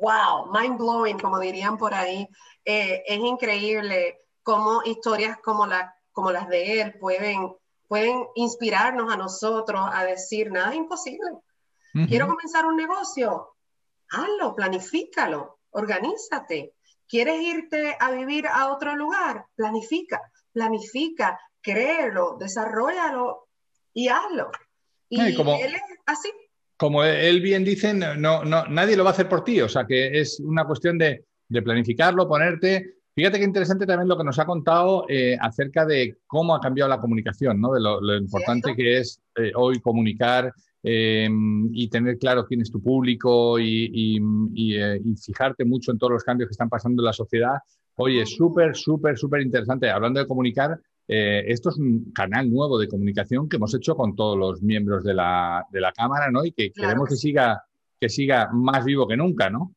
Wow, 0.00 0.50
mind 0.50 0.78
blowing, 0.78 1.18
como 1.18 1.38
dirían 1.38 1.76
por 1.76 1.94
ahí. 1.94 2.26
Eh, 2.64 3.04
es 3.06 3.18
increíble 3.18 4.22
cómo 4.42 4.82
historias 4.84 5.38
como, 5.44 5.66
la, 5.66 5.94
como 6.10 6.32
las 6.32 6.48
de 6.48 6.80
él 6.80 6.94
pueden, 6.98 7.54
pueden 7.86 8.24
inspirarnos 8.34 9.12
a 9.12 9.16
nosotros 9.16 9.80
a 9.92 10.04
decir, 10.04 10.50
nada 10.50 10.70
es 10.70 10.76
imposible. 10.76 11.30
Quiero 12.08 12.26
comenzar 12.26 12.66
un 12.66 12.76
negocio, 12.76 13.53
hazlo, 14.14 14.54
planifícalo, 14.54 15.58
organízate. 15.70 16.74
¿Quieres 17.08 17.42
irte 17.42 17.96
a 17.98 18.10
vivir 18.12 18.46
a 18.46 18.72
otro 18.72 18.96
lugar? 18.96 19.46
Planifica, 19.54 20.20
planifica, 20.52 21.38
créelo, 21.60 22.36
desarrollalo 22.38 23.48
y 23.92 24.08
hazlo. 24.08 24.50
Y 25.08 25.34
como, 25.34 25.56
él 25.56 25.74
es 25.74 25.82
así. 26.06 26.30
Como 26.76 27.04
él 27.04 27.40
bien 27.40 27.64
dice, 27.64 27.94
no, 27.94 28.44
no, 28.44 28.66
nadie 28.66 28.96
lo 28.96 29.04
va 29.04 29.10
a 29.10 29.12
hacer 29.12 29.28
por 29.28 29.44
ti, 29.44 29.60
o 29.60 29.68
sea 29.68 29.86
que 29.86 30.18
es 30.18 30.40
una 30.40 30.64
cuestión 30.64 30.98
de, 30.98 31.24
planificarlo, 31.48 32.26
ponerte. 32.26 32.94
Fíjate 33.14 33.38
qué 33.38 33.44
interesante 33.44 33.86
también 33.86 34.08
lo 34.08 34.18
que 34.18 34.24
nos 34.24 34.38
ha 34.40 34.46
contado 34.46 35.06
eh, 35.08 35.36
acerca 35.40 35.86
de 35.86 36.18
cómo 36.26 36.52
ha 36.54 36.60
cambiado 36.60 36.88
la 36.88 37.00
comunicación, 37.00 37.60
¿no? 37.60 37.72
de 37.72 37.80
lo, 37.80 38.16
importante 38.16 38.74
que 38.74 38.98
es 38.98 39.20
eh, 39.36 39.52
hoy 39.54 39.80
comunicar 39.80 40.52
Em, 40.86 41.70
y 41.72 41.88
tener 41.88 42.18
claro 42.18 42.44
quién 42.44 42.60
es 42.60 42.70
tu 42.70 42.78
público 42.82 43.58
y, 43.58 44.18
eh, 44.76 45.00
y, 45.02 45.16
fijarte 45.16 45.64
mucho 45.64 45.90
en 45.90 45.98
todos 45.98 46.12
los 46.12 46.24
cambios 46.24 46.48
que 46.48 46.52
están 46.52 46.68
pasando 46.68 47.00
en 47.00 47.06
la 47.06 47.14
sociedad. 47.14 47.56
Oye, 47.96 48.26
súper, 48.26 48.76
súper, 48.76 49.16
súper 49.16 49.40
interesante. 49.40 49.88
Hablando 49.88 50.20
de 50.20 50.26
comunicar, 50.26 50.78
eh, 51.08 51.42
esto 51.46 51.70
es 51.70 51.78
un 51.78 52.12
canal 52.12 52.50
nuevo 52.50 52.78
de 52.78 52.86
comunicación 52.86 53.48
que 53.48 53.56
hemos 53.56 53.74
hecho 53.74 53.96
con 53.96 54.14
todos 54.14 54.36
los 54.36 54.62
miembros 54.62 55.02
de 55.04 55.14
la, 55.14 55.64
de 55.72 55.80
la 55.80 55.90
Cámara, 55.92 56.30
¿no? 56.30 56.44
Y 56.44 56.52
que 56.52 56.70
queremos 56.70 57.08
que 57.08 57.16
siga, 57.16 57.64
que 57.98 58.10
siga 58.10 58.50
más 58.52 58.84
vivo 58.84 59.08
que 59.08 59.16
nunca, 59.16 59.48
¿no? 59.48 59.74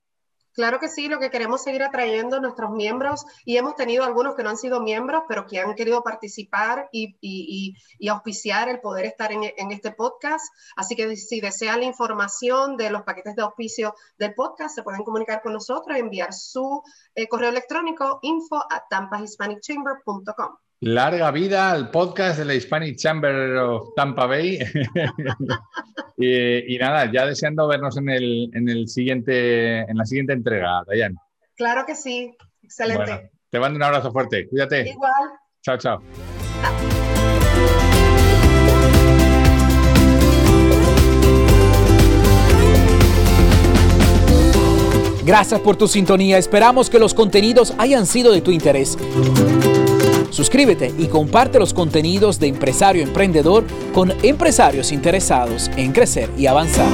Claro 0.57 0.79
que 0.79 0.89
sí, 0.89 1.07
lo 1.07 1.19
que 1.19 1.29
queremos 1.29 1.61
seguir 1.61 1.83
atrayendo 1.83 2.37
a 2.37 2.39
nuestros 2.39 2.71
miembros 2.71 3.23
y 3.45 3.57
hemos 3.57 3.75
tenido 3.75 4.03
algunos 4.03 4.33
que 4.33 4.41
no 4.41 4.49
han 4.49 4.57
sido 4.57 4.81
miembros, 4.81 5.21
pero 5.27 5.45
que 5.45 5.59
han 5.59 5.75
querido 5.75 6.01
participar 6.01 6.89
y, 6.91 7.75
auspiciar 8.09 8.67
el 8.67 8.79
poder 8.79 9.05
estar 9.05 9.31
en, 9.31 9.71
este 9.71 9.91
podcast. 9.91 10.43
Así 10.75 10.95
que 10.95 11.15
si 11.15 11.41
desean 11.41 11.81
la 11.81 11.85
información 11.85 12.75
de 12.75 12.89
los 12.89 13.03
paquetes 13.03 13.35
de 13.35 13.43
auspicio 13.43 13.93
del 14.17 14.33
podcast, 14.33 14.73
se 14.73 14.81
pueden 14.81 15.03
comunicar 15.03 15.43
con 15.43 15.53
nosotros 15.53 15.95
y 15.95 15.99
enviar 15.99 16.33
su 16.33 16.81
eh, 17.13 17.27
correo 17.27 17.49
electrónico 17.49 18.17
info 18.23 18.57
at 18.71 18.81
tampahispanicchamber.com. 18.89 20.57
Larga 20.79 21.31
vida 21.31 21.71
al 21.71 21.89
podcast 21.89 22.37
de 22.37 22.45
la 22.45 22.53
Hispanic 22.53 22.97
Chamber 22.97 23.57
of 23.57 23.95
Tampa 23.95 24.27
Bay. 24.27 24.59
y, 26.17 26.77
nada, 26.77 27.11
ya 27.11 27.25
deseando 27.25 27.67
vernos 27.67 27.97
en, 27.97 28.09
el, 28.09 28.51
en, 28.53 28.69
el 28.69 28.87
siguiente, 28.87 29.79
en 29.79 29.97
la 29.97 30.05
siguiente 30.05 30.33
entrega, 30.33 30.83
Dayan. 30.85 31.15
Claro 31.55 31.83
que 31.87 31.95
sí, 31.95 32.37
excelente. 32.61 33.31
te 33.49 33.59
mando 33.59 33.77
un 33.77 33.83
abrazo 33.83 34.11
fuerte, 34.11 34.47
cuídate. 34.47 34.87
Igual. 34.87 35.11
Chao, 35.63 35.77
chao. 35.79 35.99
Gracias 45.25 45.59
por 45.59 45.75
tu 45.75 45.87
sintonía. 45.87 46.37
Esperamos 46.37 46.89
que 46.89 46.99
los 46.99 47.15
contenidos 47.15 47.73
hayan 47.79 48.05
sido 48.05 48.31
de 48.31 48.41
tu 48.41 48.51
interés. 48.51 48.95
Suscríbete 50.37 50.93
y 50.99 51.07
comparte 51.07 51.57
los 51.57 51.73
contenidos 51.73 52.39
de 52.39 52.45
Empresario 52.45 53.01
Emprendedor 53.01 53.65
con 53.91 54.13
empresarios 54.21 54.91
interesados 54.91 55.71
en 55.77 55.91
crecer 55.91 56.29
y 56.37 56.45
avanzar. 56.45 56.85